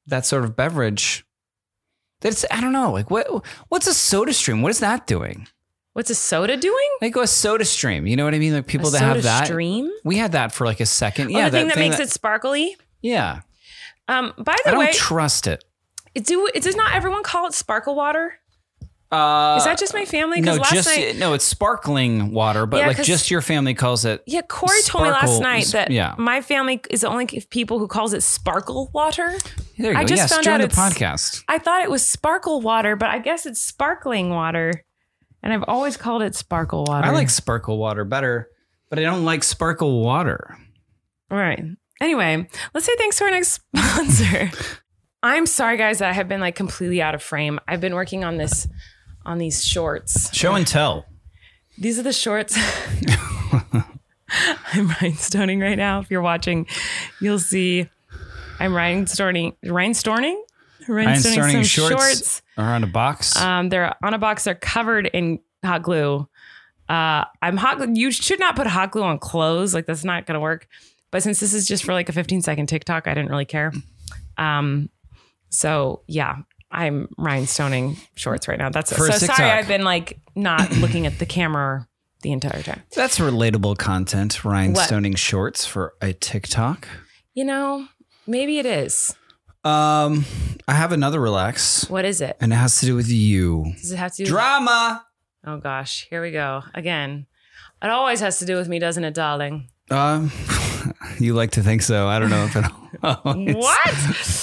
[0.06, 1.24] that sort of beverage,
[2.20, 2.92] that's I don't know.
[2.92, 3.26] Like what
[3.68, 4.62] what's a soda stream?
[4.62, 5.46] What is that doing?
[5.92, 6.88] What's a soda doing?
[7.00, 8.06] Like a soda stream.
[8.06, 8.52] You know what I mean?
[8.52, 9.46] Like people a that have that.
[9.46, 9.90] stream.
[10.04, 11.28] We had that for like a second.
[11.34, 12.76] Oh, yeah, the thing that, makes it sparkly.
[13.02, 13.40] Yeah,
[14.08, 15.64] Um, by the way I don't trust it.
[16.14, 18.34] do does not everyone call it sparkle water?
[19.10, 20.40] Uh, Is that just my family?
[20.40, 20.54] no?
[20.54, 21.32] last Just night, no.
[21.34, 24.22] It's sparkling water, but Yeah, like just your family calls it.
[24.26, 26.14] yeah, Corey told me last night that yeah.
[26.16, 29.36] my family is the only people who calls it sparkle water.
[29.78, 30.06] There you I go.
[30.08, 31.42] just yes, found out the it's- podcast.
[31.48, 34.84] I thought it was sparkle water, but I guess it's sparkling water,
[35.42, 37.08] and I've always called it sparkle water.
[37.08, 38.48] I like sparkle water better,
[38.90, 40.56] but I don't like sparkle water.
[41.32, 41.64] All right.
[42.00, 44.50] Anyway, let's say thanks to our next sponsor.
[45.24, 47.58] I'm sorry, guys, that I have been like completely out of frame.
[47.68, 48.66] I've been working on this,
[49.24, 50.34] on these shorts.
[50.34, 51.06] Show and tell.
[51.78, 52.56] These are the shorts.
[54.72, 56.00] I'm rhinestoning right now.
[56.00, 56.66] If you're watching,
[57.20, 57.88] you'll see
[58.60, 60.36] I'm rhinestoning, rhinestoning,
[60.86, 62.42] rhinestoning Iron some shorts, shorts.
[62.58, 63.36] are on a box.
[63.36, 64.44] Um, they're on a box.
[64.44, 66.28] They're covered in hot glue.
[66.88, 67.96] Uh, I'm hot.
[67.96, 69.72] You should not put hot glue on clothes.
[69.74, 70.68] Like that's not gonna work.
[71.10, 73.72] But since this is just for like a 15 second TikTok, I didn't really care.
[74.36, 74.90] Um,
[75.48, 76.36] so yeah,
[76.70, 78.70] I'm rhinestoning shorts right now.
[78.70, 79.36] That's For so TikTok.
[79.36, 79.50] sorry.
[79.50, 81.88] I've been like not looking at the camera
[82.22, 82.82] the entire time.
[82.94, 84.40] That's relatable content.
[84.42, 86.86] Rhinestoning shorts for a TikTok.
[87.34, 87.86] You know,
[88.26, 89.16] maybe it is.
[89.64, 90.24] Um,
[90.68, 92.36] I have another relax, What is it?
[92.40, 93.72] and it has to do with you.
[93.80, 94.30] Does it have to do?
[94.30, 95.04] Drama.
[95.46, 97.26] oh gosh, here we go again.
[97.82, 99.68] It always has to do with me, doesn't it, darling?
[99.90, 100.30] Um,
[101.18, 102.06] you like to think so.
[102.08, 102.64] I don't know if it
[103.02, 103.94] What?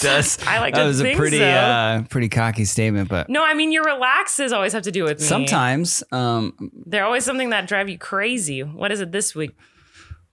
[0.01, 0.39] does.
[0.47, 1.45] I like that to was a think pretty, so.
[1.47, 5.19] uh, pretty cocky statement, but No, I mean your relaxes always have to do with
[5.19, 5.25] me.
[5.25, 6.53] sometimes, um,
[6.85, 8.63] they're always something that drive you crazy.
[8.63, 9.51] What is it this week?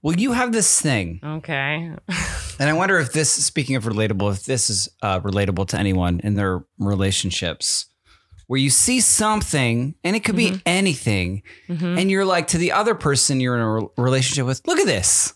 [0.02, 1.90] well, you have this thing, Okay,
[2.58, 6.20] and I wonder if this, speaking of relatable, if this is uh, relatable to anyone
[6.22, 7.86] in their relationships,
[8.46, 10.56] where you see something, and it could Mm-hmm.
[10.56, 14.60] be anything, and you're like to the other person you're in a re- relationship with,
[14.66, 15.32] look at this,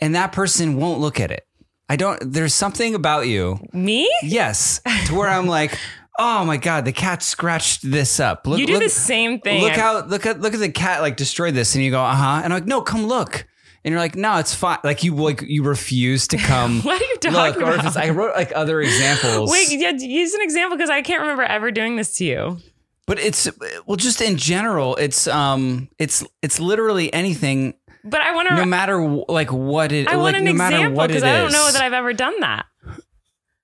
[0.00, 1.46] and that person won't look at it.
[1.88, 2.32] I don't.
[2.32, 4.08] There's something about you me?
[4.22, 5.76] Yes, to where I'm like,
[6.18, 8.46] oh my god, the cat scratched this up.
[8.46, 9.62] Look, you do look, the same thing.
[9.62, 12.14] Look how look at look at the cat like destroyed this, and you go, uh
[12.14, 13.46] huh, and I'm like, no, come look,
[13.84, 14.78] and you're like, no, it's fine.
[14.84, 16.80] Like you like you refuse to come.
[16.84, 17.86] What are you talking look, or if about?
[17.86, 19.50] it's, I wrote like other examples.
[19.50, 22.58] Wait, yeah, use an example because I can't remember ever doing this to you.
[23.06, 23.48] but it's
[23.86, 27.74] well, just in general, it's um, it's it's literally anything,
[28.04, 28.54] But I want to.
[28.56, 28.98] no matter
[29.28, 31.92] like what it, I want like an no example because I don't know that I've
[31.92, 32.66] ever done that.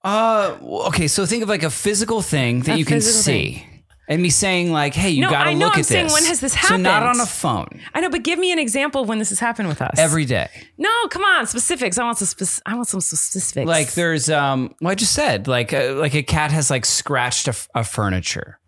[0.05, 0.57] Uh,
[0.89, 1.09] okay.
[1.09, 3.67] So think of like a physical thing that A you can see,
[4.09, 6.25] and me saying like, "Hey, you No, got to look I'm at saying this." when
[6.27, 6.85] has this happened?
[6.85, 7.81] So not on a phone.
[7.95, 9.99] I know, but give me an example of when this has happened with us.
[9.99, 11.99] Every day, no, come on, specifics.
[11.99, 12.27] I want some.
[12.27, 13.67] Spec- I want some specifics.
[13.67, 17.49] like there's um, well, I just said like uh, like a cat has like scratched
[17.49, 18.61] a, a furniture.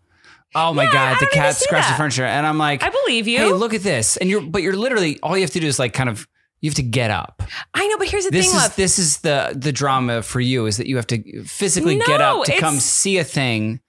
[0.55, 3.37] Oh my Yeah, god, the cat scratched the furniture, and I'm like, I believe you.
[3.37, 5.77] Hey, look at this, and you're but you're literally all you have to do is
[5.79, 6.27] like kind of
[6.61, 7.41] you have to get up.
[7.73, 8.75] I know, but here's the This thing, is love.
[8.75, 12.43] this is the the drama for you is that you have to physically get up
[12.45, 13.79] to come see a thing,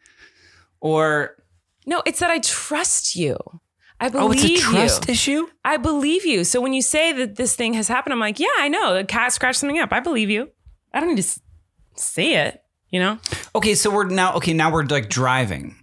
[0.80, 1.36] or
[1.86, 3.36] No, it's that I trust you.
[4.02, 5.12] I believe oh, it's a trust you.
[5.12, 5.46] issue.
[5.64, 6.44] I believe you.
[6.44, 8.94] So when you say that this thing has happened, I'm like, yeah, I know.
[8.94, 9.92] The cat scratched something up.
[9.92, 10.48] I believe you.
[10.94, 11.40] I don't need to
[11.96, 12.62] see it.
[12.90, 13.18] You know?
[13.54, 14.52] Okay, so we're now okay.
[14.54, 15.76] Now we're like driving,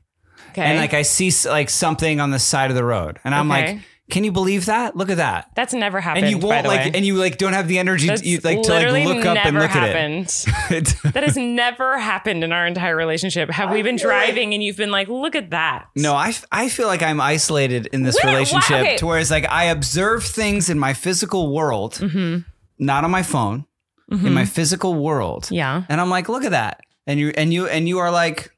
[0.57, 0.67] Okay.
[0.67, 3.73] and like I see like something on the side of the road, and I'm Okay.
[3.73, 4.95] like, "Can you believe that?
[4.95, 6.25] Look at that!" That's never happened.
[6.25, 8.69] And you won't like, and you like don't have the energy That's you, like to
[8.73, 10.25] like literally look up and never look happened.
[10.69, 10.95] at it.
[11.13, 13.49] that has never happened in our entire relationship.
[13.51, 15.87] Have we been driving and you've been like, look at that?
[15.95, 18.97] no, I, I feel like I'm isolated in this relationship okay.
[18.97, 22.39] to where it's like I observe things in my physical world, Mm-hmm.
[22.79, 23.65] not on my phone,
[24.09, 25.49] in my physical world.
[25.51, 25.83] Yeah.
[25.89, 26.79] And I'm like, look at that.
[27.05, 28.51] And you and you and you are like,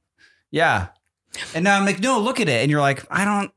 [0.51, 0.87] yeah.
[1.53, 2.61] And now I'm like, no, look at it.
[2.61, 3.51] And you're like, I don't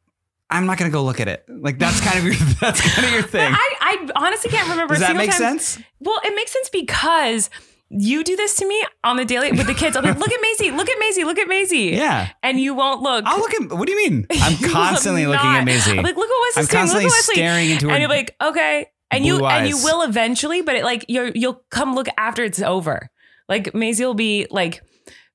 [0.53, 1.45] I'm not gonna go look at it.
[1.49, 3.51] Like that's kind of your that's kind of your thing.
[3.53, 5.39] I, I honestly can't remember Does that make time.
[5.59, 5.79] sense?
[6.01, 7.49] Well, it makes sense because
[7.89, 9.97] you do this to me on the daily with the kids.
[9.97, 11.91] I'm like, look at Maisie, look at Maisie, look at Maisie.
[11.93, 12.29] Yeah.
[12.43, 13.25] And you won't look.
[13.27, 14.27] I'll look at what do you mean?
[14.33, 15.99] I'm You constantly looking at Maisie.
[15.99, 16.95] I'm like, look at Wesley's I'm doing.
[16.95, 17.35] Look constantly at Wesley.
[17.35, 18.87] staring into her And you're like, okay.
[19.11, 22.45] And you blue and you will eventually, but it like you're you'll come look after
[22.45, 23.11] it's over.
[23.49, 24.83] Like Maisie will be like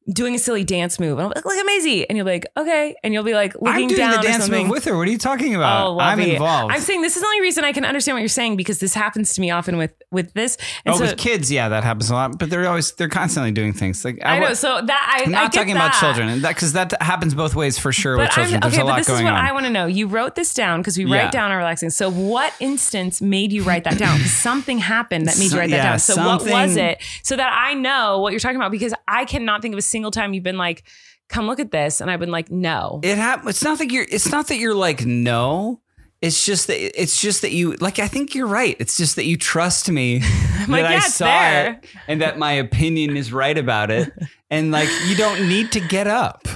[0.10, 1.18] doing a silly dance move.
[1.18, 2.08] And I'm like, look at Maisie.
[2.10, 2.96] And you'll be like, okay.
[3.04, 4.96] And you'll be like looking I'm doing down the dance move with her.
[4.98, 5.88] What are you talking about?
[5.88, 6.74] Oh, I'm involved.
[6.74, 8.94] I'm saying this is the only reason I can understand what you're saying because this
[8.94, 10.58] happens to me often with with this.
[10.86, 12.40] And oh, so, with kids, yeah, that happens a lot.
[12.40, 14.04] But they're always they're constantly doing things.
[14.06, 14.48] Like I know.
[14.48, 17.34] wa- So that I I'm not get talking about children, and that because that happens
[17.36, 18.56] both ways for sure with children.
[18.56, 19.40] I'm, There's okay, a but this is what on.
[19.46, 19.86] I want to know.
[19.88, 21.24] You wrote this down because we Yeah.
[21.24, 21.90] write down our relaxing.
[21.90, 24.20] So, what instance made you write that down?
[24.26, 26.00] Something happened that made you write that yeah, down.
[26.00, 27.00] So, what was it?
[27.24, 30.12] So that I know what you're talking about because I cannot think of a single
[30.12, 30.84] time you've been like,
[31.30, 34.06] "Come look at this," and I've been like, "No." it hap- It's not that you're.
[34.10, 35.82] It's not that you're like no.
[36.20, 38.00] It's just that it's just that you like.
[38.00, 38.76] I think you're right.
[38.80, 40.20] It's just that you trust me
[40.60, 41.72] that like, I yeah, it's saw there.
[41.74, 44.12] it and that my opinion is right about it,
[44.50, 46.48] and like you don't need to get up.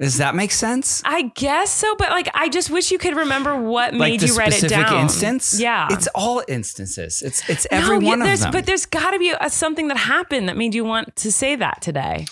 [0.00, 1.02] Does that make sense?
[1.04, 4.34] I guess so, but like I just wish you could remember what Like made you
[4.34, 5.00] write it specific down.
[5.02, 5.60] instance?
[5.60, 5.88] Yeah.
[5.90, 7.20] It's all instances.
[7.20, 8.50] It's it's every No, yeah, one of them.
[8.50, 11.54] But there's got to be a, something that happened that made you want to say
[11.56, 12.24] that today.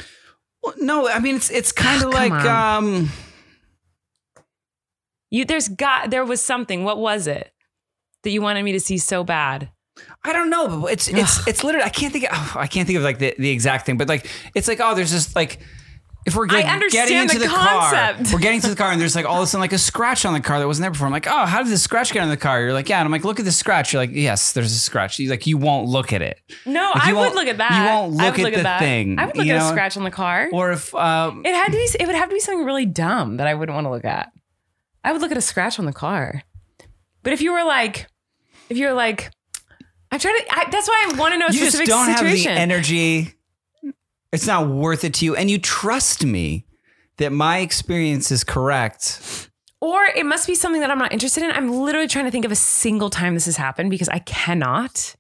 [0.63, 2.85] Well, no, I mean it's it's kind of like on.
[2.85, 3.11] um
[5.31, 6.85] You there's got there was something.
[6.85, 7.53] What was it
[8.25, 9.71] that you wanted me to see so bad?
[10.25, 12.87] I don't know, but it's it's it's literally I can't think of oh, I can't
[12.87, 15.59] think of like the, the exact thing, but like it's like oh there's just like
[16.29, 18.93] if we're get, I understand getting into the the, car, we're getting to the car
[18.93, 20.85] and there's like all of a sudden like a scratch on the car that wasn't
[20.85, 21.07] there before.
[21.07, 22.61] I'm like, oh, how did this scratch get on the car?
[22.61, 23.93] You're like, yeah, and I'm like, look at the scratch.
[23.93, 25.19] You're like, yes, there's a scratch.
[25.19, 27.73] You like you won't look at it, No, Like, I would look at that.
[27.73, 28.79] you won't I look at look the at that.
[28.81, 29.67] thing, I would look you at know?
[29.67, 30.49] a scratch on the car.
[30.53, 31.89] or if um, it had to be.
[31.99, 34.31] It would have to be something really dumb that I wouldn't want to look at.
[35.03, 36.43] I would look at a scratch on the car.
[37.23, 38.07] But if you were like,
[38.69, 39.31] if you were like,
[40.11, 40.45] I'm trying to.
[40.51, 42.51] I, that's why I want to know a you just don't situation.
[42.53, 43.35] have the energy.
[44.33, 46.67] It's not worth it to you, and you trust me
[47.17, 49.49] that my experience is correct.
[49.81, 51.51] Or it must be something that I'm not interested in.
[51.53, 55.15] I'm literally trying to think of a single time this has happened because I cannot.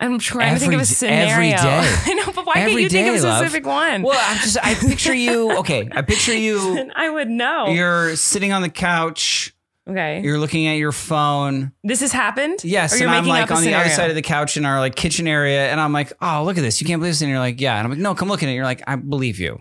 [0.00, 1.28] I'm trying to think of a scenario.
[1.30, 1.56] every day.
[2.06, 3.38] I know, but why can't Every you think of a day, love.
[3.38, 4.02] specific one?
[4.02, 5.58] Well, I'm just I picture you.
[5.58, 6.90] Okay, I picture you.
[6.96, 7.68] I would know.
[7.68, 9.54] You're sitting on the couch.
[9.88, 10.20] Okay.
[10.22, 11.72] You're looking at your phone.
[11.84, 12.64] this has happened?
[12.64, 15.26] Yes, and I'm like on the other side of the couch in our like kitchen
[15.26, 16.80] area, and I'm like, oh, look at this.
[16.80, 17.22] You can't believe this.
[17.22, 17.76] And you're like, yeah.
[17.76, 18.52] And I'm like, no, come look at it.
[18.52, 19.60] You're like, I believe you.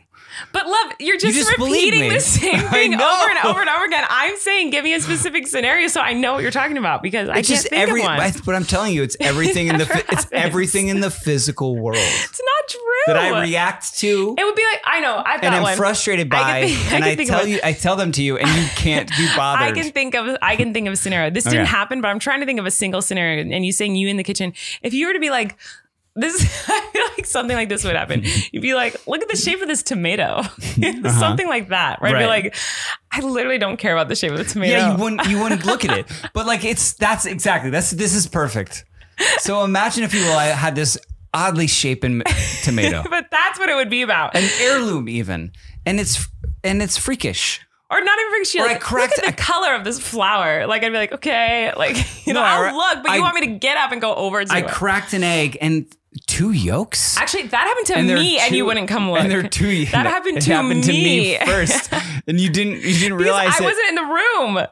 [0.53, 4.03] But love, you're just, just repeating the same thing over and over and over again.
[4.07, 7.27] I'm saying, give me a specific scenario so I know what you're talking about because
[7.27, 8.01] I It's can't just think every.
[8.01, 8.19] of one.
[8.19, 9.85] I- But I'm telling you, it's everything in the.
[9.87, 13.13] Fi- it's everything in the physical world it's not true.
[13.13, 14.35] that I react to.
[14.37, 15.77] It would be like I know I've got and I'm one.
[15.77, 18.47] frustrated by, can think- I and I tell you, I tell them to you, and
[18.47, 19.67] you can't be bothered.
[19.69, 21.31] I can think of I can think of a scenario.
[21.31, 23.41] This didn't happen, but I'm trying to think of a single scenario.
[23.41, 24.53] And you saying you in the kitchen.
[24.83, 25.57] If you were to be like
[26.19, 28.23] this, I feel like something like this would happen.
[28.51, 30.41] You'd be like, look at the shape of this tomato,
[31.19, 32.11] something like that, right?
[32.13, 32.27] Be Uh-huh.
[32.27, 32.55] Like,
[33.11, 34.71] I literally don't care about the shape of the tomato.
[34.73, 36.05] Yeah, you wouldn't you wouldn't look at it.
[36.33, 38.85] But like it's that's exactly that's this is perfect.
[39.39, 40.97] So imagine if you had this
[41.33, 42.23] oddly shapen
[42.63, 44.35] tomato, but that's what it would be about.
[44.35, 45.51] an heirloom even,
[45.85, 46.27] and it's
[46.63, 47.61] and it's freakish.
[47.89, 50.67] or not even she Or I cracked- the I- color of this flower.
[50.67, 51.95] Like I'd be like, okay, like
[52.27, 53.91] you know, No, I I'll ra- look, but you I- want me to get up
[53.91, 54.67] and go over to I it.
[54.67, 55.85] cracked an egg and
[56.25, 57.17] two yolks.
[57.17, 59.19] Actually, that happened to and they're me, and you wouldn't come look.
[59.21, 59.85] And they're two.
[59.91, 61.45] That happened it to happened to me me.
[61.45, 61.91] first,
[62.27, 63.65] and you didn't you didn't realize I it.
[63.65, 64.67] wasn't in the room.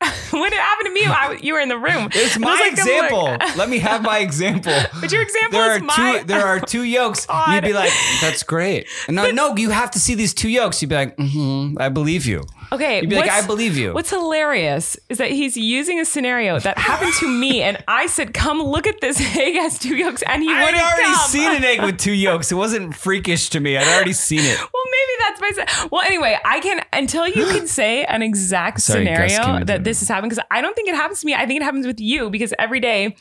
[0.30, 2.08] when it happened to me, I, you were in the room.
[2.14, 3.24] It's And I was my like, example.
[3.56, 4.72] Let me have my example.
[5.00, 6.18] But your example there are is my.
[6.20, 6.24] two.
[6.26, 7.26] There are two yolks.
[7.26, 7.54] God.
[7.54, 7.90] You'd be like,
[8.20, 10.80] "That's great." And no, no, you have to see these two yolks.
[10.82, 14.10] You'd be like, mm-hmm, "I believe you." Okay, You'd be like, "I believe you." What's
[14.10, 18.62] hilarious is that he's using a scenario that happened to me, and I said, "Come
[18.62, 21.28] look at this egg has two yolks," and he wouldn't had already come.
[21.28, 22.50] seen an egg with two yolks.
[22.52, 23.76] It wasn't freakish to me.
[23.76, 24.58] I'd already seen it.
[24.58, 25.88] Well, maybe that's my.
[25.90, 30.08] Well, anyway, I can until you can say an exact Sorry, scenario that this has
[30.08, 31.34] happened because I don't think it happens to me.
[31.34, 33.16] I think it happens with you because every day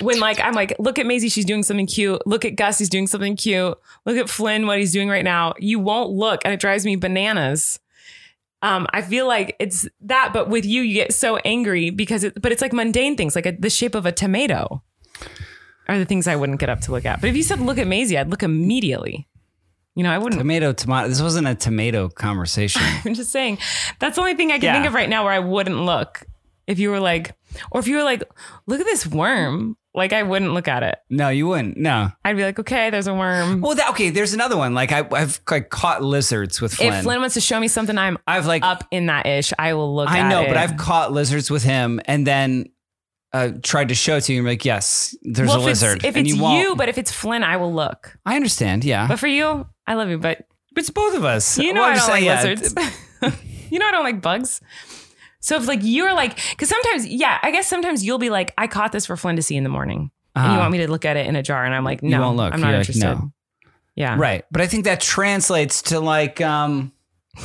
[0.00, 2.26] when like I'm like, look at Maisie, she's doing something cute.
[2.26, 3.76] Look at Gus, he's doing something cute.
[4.06, 5.54] Look at Flynn, what he's doing right now.
[5.58, 7.80] You won't look, and it drives me bananas.
[8.64, 12.40] Um, I feel like it's that, but with you, you get so angry because it,
[12.40, 14.82] but it's like mundane things, like a, the shape of a tomato,
[15.86, 17.20] are the things I wouldn't get up to look at.
[17.20, 19.28] But if you said look at Maisie, I'd look immediately.
[19.94, 20.40] You know, I wouldn't.
[20.40, 21.08] Tomato, tomato.
[21.08, 22.82] This wasn't a tomato conversation.
[23.04, 23.58] I'm just saying
[24.00, 24.72] that's the only thing I can Yeah.
[24.74, 26.24] think of right now where I wouldn't look.
[26.66, 27.36] If you were like,
[27.70, 28.22] or if you were like,
[28.66, 30.98] look at this worm, like I wouldn't look at it.
[31.08, 31.76] no, you wouldn't.
[31.76, 32.10] No.
[32.24, 33.60] I'd be like, okay, there's a worm.
[33.60, 34.10] Well, that, okay.
[34.10, 34.74] There's another one.
[34.74, 36.92] Like I, I've like caught lizards with Flynn.
[36.92, 39.52] if Flynn wants to show me something, I'm I've like up in that ish.
[39.58, 40.08] I will look.
[40.08, 40.48] I know, it.
[40.48, 42.70] but I've caught lizards with him, and then
[43.32, 44.38] uh, tried to show it to you.
[44.38, 45.96] And you're like, yes, there's well, a if lizard.
[45.98, 48.16] It's, if and it's you, you, but if it's Flynn, I will look.
[48.26, 48.84] I understand.
[48.84, 51.58] Yeah, But for you, I love you, but it's both of us.
[51.58, 52.74] you know Well, I don't like yeah, lizards.
[53.70, 54.60] you know I don't like bugs.
[55.44, 58.66] So if like you're like, because sometimes, yeah, I guess sometimes you'll be like, I
[58.66, 60.58] caught this for Flynn in the morning, and you Uh-huh.
[60.60, 62.36] want me to look at it in a jar, and I'm like, You no, won't
[62.38, 62.54] look.
[62.54, 63.04] I'm not You're like, interested.
[63.14, 63.32] no.
[63.94, 64.44] Yeah, Right.
[64.50, 66.92] But I think that translates to like, um,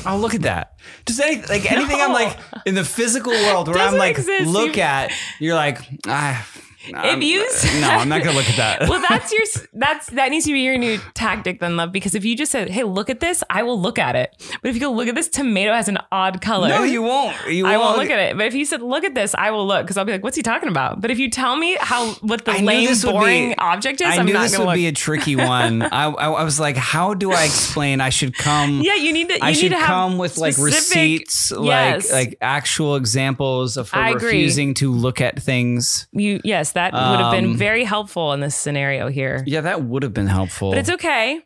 [0.06, 0.80] oh, look at that.
[1.06, 4.47] Just any, like anything I'm like in the physical world where I'm like, exist.
[4.47, 6.47] look You- at, you're like, ah,
[6.95, 8.89] I'm- you uh, no, I'm not going to look at that.
[8.89, 9.41] well, that's your
[9.73, 11.91] that's that needs to be your new tactic then, love.
[11.91, 14.34] Because if you just said, "Hey, look at this," I will look at it.
[14.61, 17.36] But if you go, "Look at this tomato has an odd color," no, you won't.
[17.47, 18.38] You I won't look at it.
[18.38, 20.38] But if you said, "Look at this," I will look because I'll be like, "What's
[20.38, 23.55] he talking about?" But if you tell me how what the lame, would be- boring
[23.57, 24.75] object is, I am knew not this would look.
[24.75, 25.82] be a tricky one.
[25.91, 27.99] I, I, I was like, how do I explain?
[28.01, 28.82] I should come.
[28.84, 29.36] yeah, you need to.
[29.36, 30.75] You I need should to have come with like specific-
[31.19, 32.11] receipts, Yes.
[32.11, 34.25] like like actual examples of her I agree.
[34.27, 36.07] refusing to look at things.
[36.13, 36.39] you.
[36.43, 39.43] Yes, that would have been Um, very helpful in this scenario here.
[39.45, 40.72] Yeah, that would have been helpful.
[40.72, 41.41] But it's okay.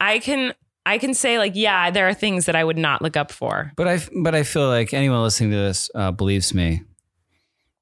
[0.00, 0.54] I can
[0.86, 3.72] I can say like, yeah, there are things that I would not look up for.
[3.76, 6.82] But I but I feel like anyone listening to this uh, believes me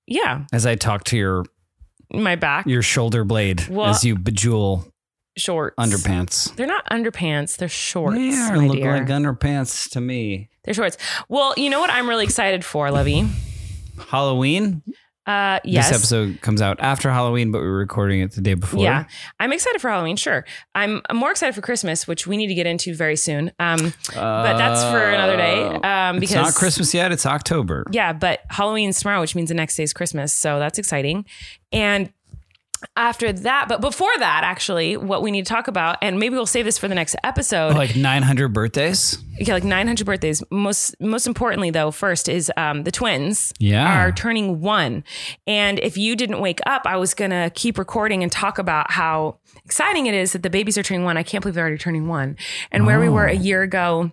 [0.06, 1.44] Yeah, as I talk to your
[2.12, 4.90] my back your shoulder blade Well- as you bejewel
[5.36, 5.74] shorts.
[5.78, 6.54] underpants.
[6.56, 7.56] They're not underpants.
[7.58, 8.16] They're shorts.
[8.16, 8.92] They look dear.
[8.98, 10.48] like underpants to me.
[10.64, 10.96] They're shorts.
[11.28, 13.28] Well, you know what I'm really excited for, Lovey?
[14.08, 14.82] Halloween.
[15.26, 15.88] Uh, yes.
[15.88, 18.82] This episode comes out after Halloween, but we're recording it the day before.
[18.82, 19.04] Yeah,
[19.40, 20.16] I'm excited for Halloween.
[20.16, 23.50] Sure, I'm, I'm more excited for Christmas, which we need to get into very soon.
[23.58, 25.62] Um, but that's for another day.
[25.64, 27.10] Um, because Uh, it's not Christmas yet.
[27.12, 27.84] It's October.
[27.90, 30.32] Yeah, but Halloween's tomorrow, which means the next day is Christmas.
[30.32, 31.24] So that's exciting.
[31.72, 32.12] And
[32.96, 36.46] after that, but before that, actually, what we need to talk about, and maybe we'll
[36.46, 37.74] save this for the next episode.
[37.74, 39.18] Like 900 birthdays.
[39.38, 40.42] yeah, like 900 birthdays.
[40.50, 43.52] Most most importantly, though, first is um, the twins.
[43.58, 44.02] Yeah.
[44.06, 45.04] are turning one.
[45.46, 49.38] And if you didn't wake up, I was gonna keep recording and talk about how
[49.64, 51.16] exciting it is that the babies are turning one.
[51.16, 52.36] I can't believe they're already turning one,
[52.70, 54.10] and where we were a year ago.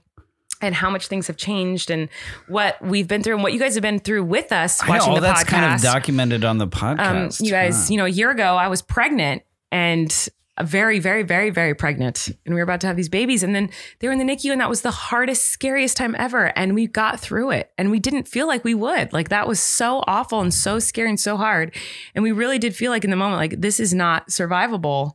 [0.64, 2.08] And how much things have changed, and
[2.48, 5.06] what we've been through, and what you guys have been through with us I know,
[5.06, 5.48] all the that's podcast.
[5.48, 7.44] kind of documented on the um, podcast.
[7.44, 7.92] you guys, huh?
[7.92, 10.30] you know, a year ago I was pregnant and
[10.62, 13.70] very, very, very, very pregnant, and we were about to have these babies, and then
[14.00, 16.86] they were in the NICU, and that was the hardest, scariest time ever, and we
[16.88, 20.42] got through it, and we didn't feel like we would, like that was so awful
[20.42, 21.76] and so scary and so hard,
[22.14, 25.14] and we really did feel like in the moment, like this is not survivable,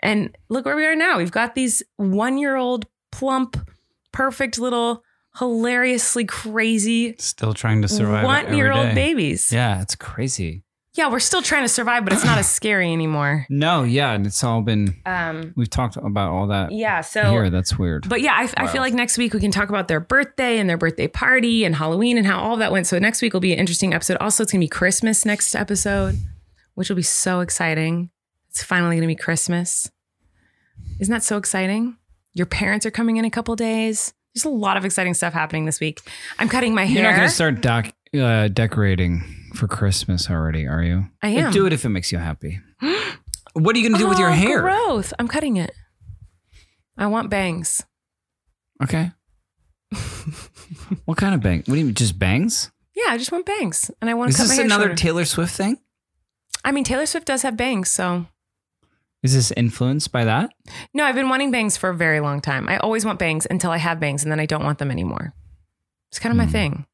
[0.00, 1.18] and look where we are now.
[1.18, 3.58] We've got these one-year-old plump,
[4.18, 5.04] perfect little,
[5.38, 8.24] hilariously crazy Still trying to survive.
[8.24, 9.52] one-year-old babies.
[9.52, 10.64] Yeah, it's crazy.
[10.94, 13.46] Yeah, we're still trying to survive, but it's not as scary anymore.
[13.48, 14.96] No, yeah, and it's all been.
[15.06, 17.02] Um, We've talked about all that yeah.
[17.02, 17.48] So, here.
[17.50, 18.08] That's weird.
[18.08, 20.68] but yeah, I, I feel like next week we can talk about their birthday and
[20.68, 22.88] their birthday party and Halloween and how all that went.
[22.88, 24.16] So next week will be an interesting episode.
[24.16, 26.18] Also, it's gonna be Christmas next episode,
[26.74, 28.10] which will be so exciting.
[28.50, 29.88] It's finally gonna be Christmas.
[30.98, 31.96] Isn't that so exciting?
[32.34, 34.12] Your parents are coming in a couple days.
[34.34, 36.00] There's a lot of exciting stuff happening this week.
[36.38, 37.02] I'm cutting my hair.
[37.02, 39.22] You're not going to start doc, uh, decorating
[39.54, 41.06] for Christmas already, are you?
[41.22, 41.52] I Like, am.
[41.52, 42.60] do it if it makes you happy.
[43.54, 44.60] what are you going to do with your Oh, hair?
[44.60, 45.12] Growth.
[45.18, 45.72] I'm cutting it.
[46.96, 47.84] I want bangs.
[48.82, 49.10] Okay.
[51.04, 51.58] what kind of bang?
[51.60, 51.94] What do you mean?
[51.94, 52.70] Just bangs?
[52.94, 54.84] Yeah, I just want bangs, and I want to Is cut my this hair another
[54.86, 54.94] shorter.
[54.96, 55.78] Taylor Swift thing?
[56.64, 58.26] I mean, Taylor Swift does have bangs, so
[59.22, 60.50] Is this influenced by that?
[60.94, 62.68] no, I've been wanting bangs for a very long time.
[62.68, 65.34] I always want bangs until I have bangs, and then I don't want them anymore.
[66.10, 66.50] It's kind of my Hmm.
[66.52, 66.86] thing,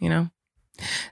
[0.00, 0.30] you know.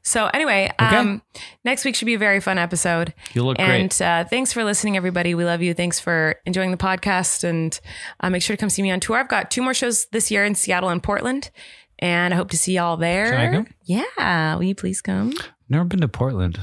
[0.02, 0.96] So anyway, Okay.
[0.96, 1.22] um,
[1.64, 3.14] next week should be a very fun episode.
[3.32, 4.00] You look and great.
[4.02, 5.34] uh, thanks for listening, everybody.
[5.34, 5.72] We love you.
[5.74, 7.78] Thanks for enjoying the podcast, and
[8.20, 9.16] uh, make sure to come see me on tour.
[9.16, 11.50] I've got two more shows this year in Seattle and Portland,
[11.98, 13.30] and I hope to see y'all there.
[13.30, 13.66] Can I come?
[13.84, 15.32] Yeah, will you please come?
[15.68, 16.60] Never been to Portland.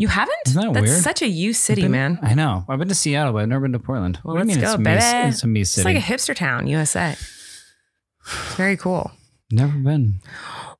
[0.00, 0.36] You haven't?
[0.46, 1.02] Isn't that That's weird?
[1.02, 2.18] such a you city, Been- man.
[2.22, 2.64] I know.
[2.68, 4.20] I've been to Seattle, but I've never been to Portland.
[4.24, 5.22] Well, what let's you mean go, it's baby.
[5.24, 5.28] me?
[5.28, 7.16] It's a me It's like a hipster town, USA.
[7.18, 9.10] It's very cool.
[9.50, 10.20] never been.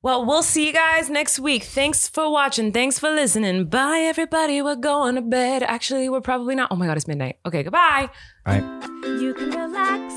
[0.01, 1.63] Well, we'll see you guys next week.
[1.63, 2.71] Thanks for watching.
[2.71, 3.65] Thanks for listening.
[3.65, 4.61] Bye, everybody.
[4.61, 5.63] We're going to bed.
[5.63, 6.71] Actually, we're probably not.
[6.71, 7.39] Oh my God, it's midnight.
[7.45, 8.09] Okay, goodbye.
[8.45, 8.63] All right.
[9.03, 10.13] You can relax.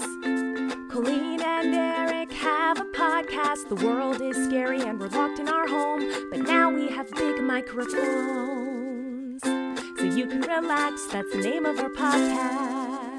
[0.92, 3.68] Colleen and Erik have a podcast.
[3.68, 6.28] The world is scary and we're locked in our home.
[6.30, 8.91] But now we have big microphones.
[9.42, 11.06] So you can relax.
[11.06, 13.11] That's the name of our podcast.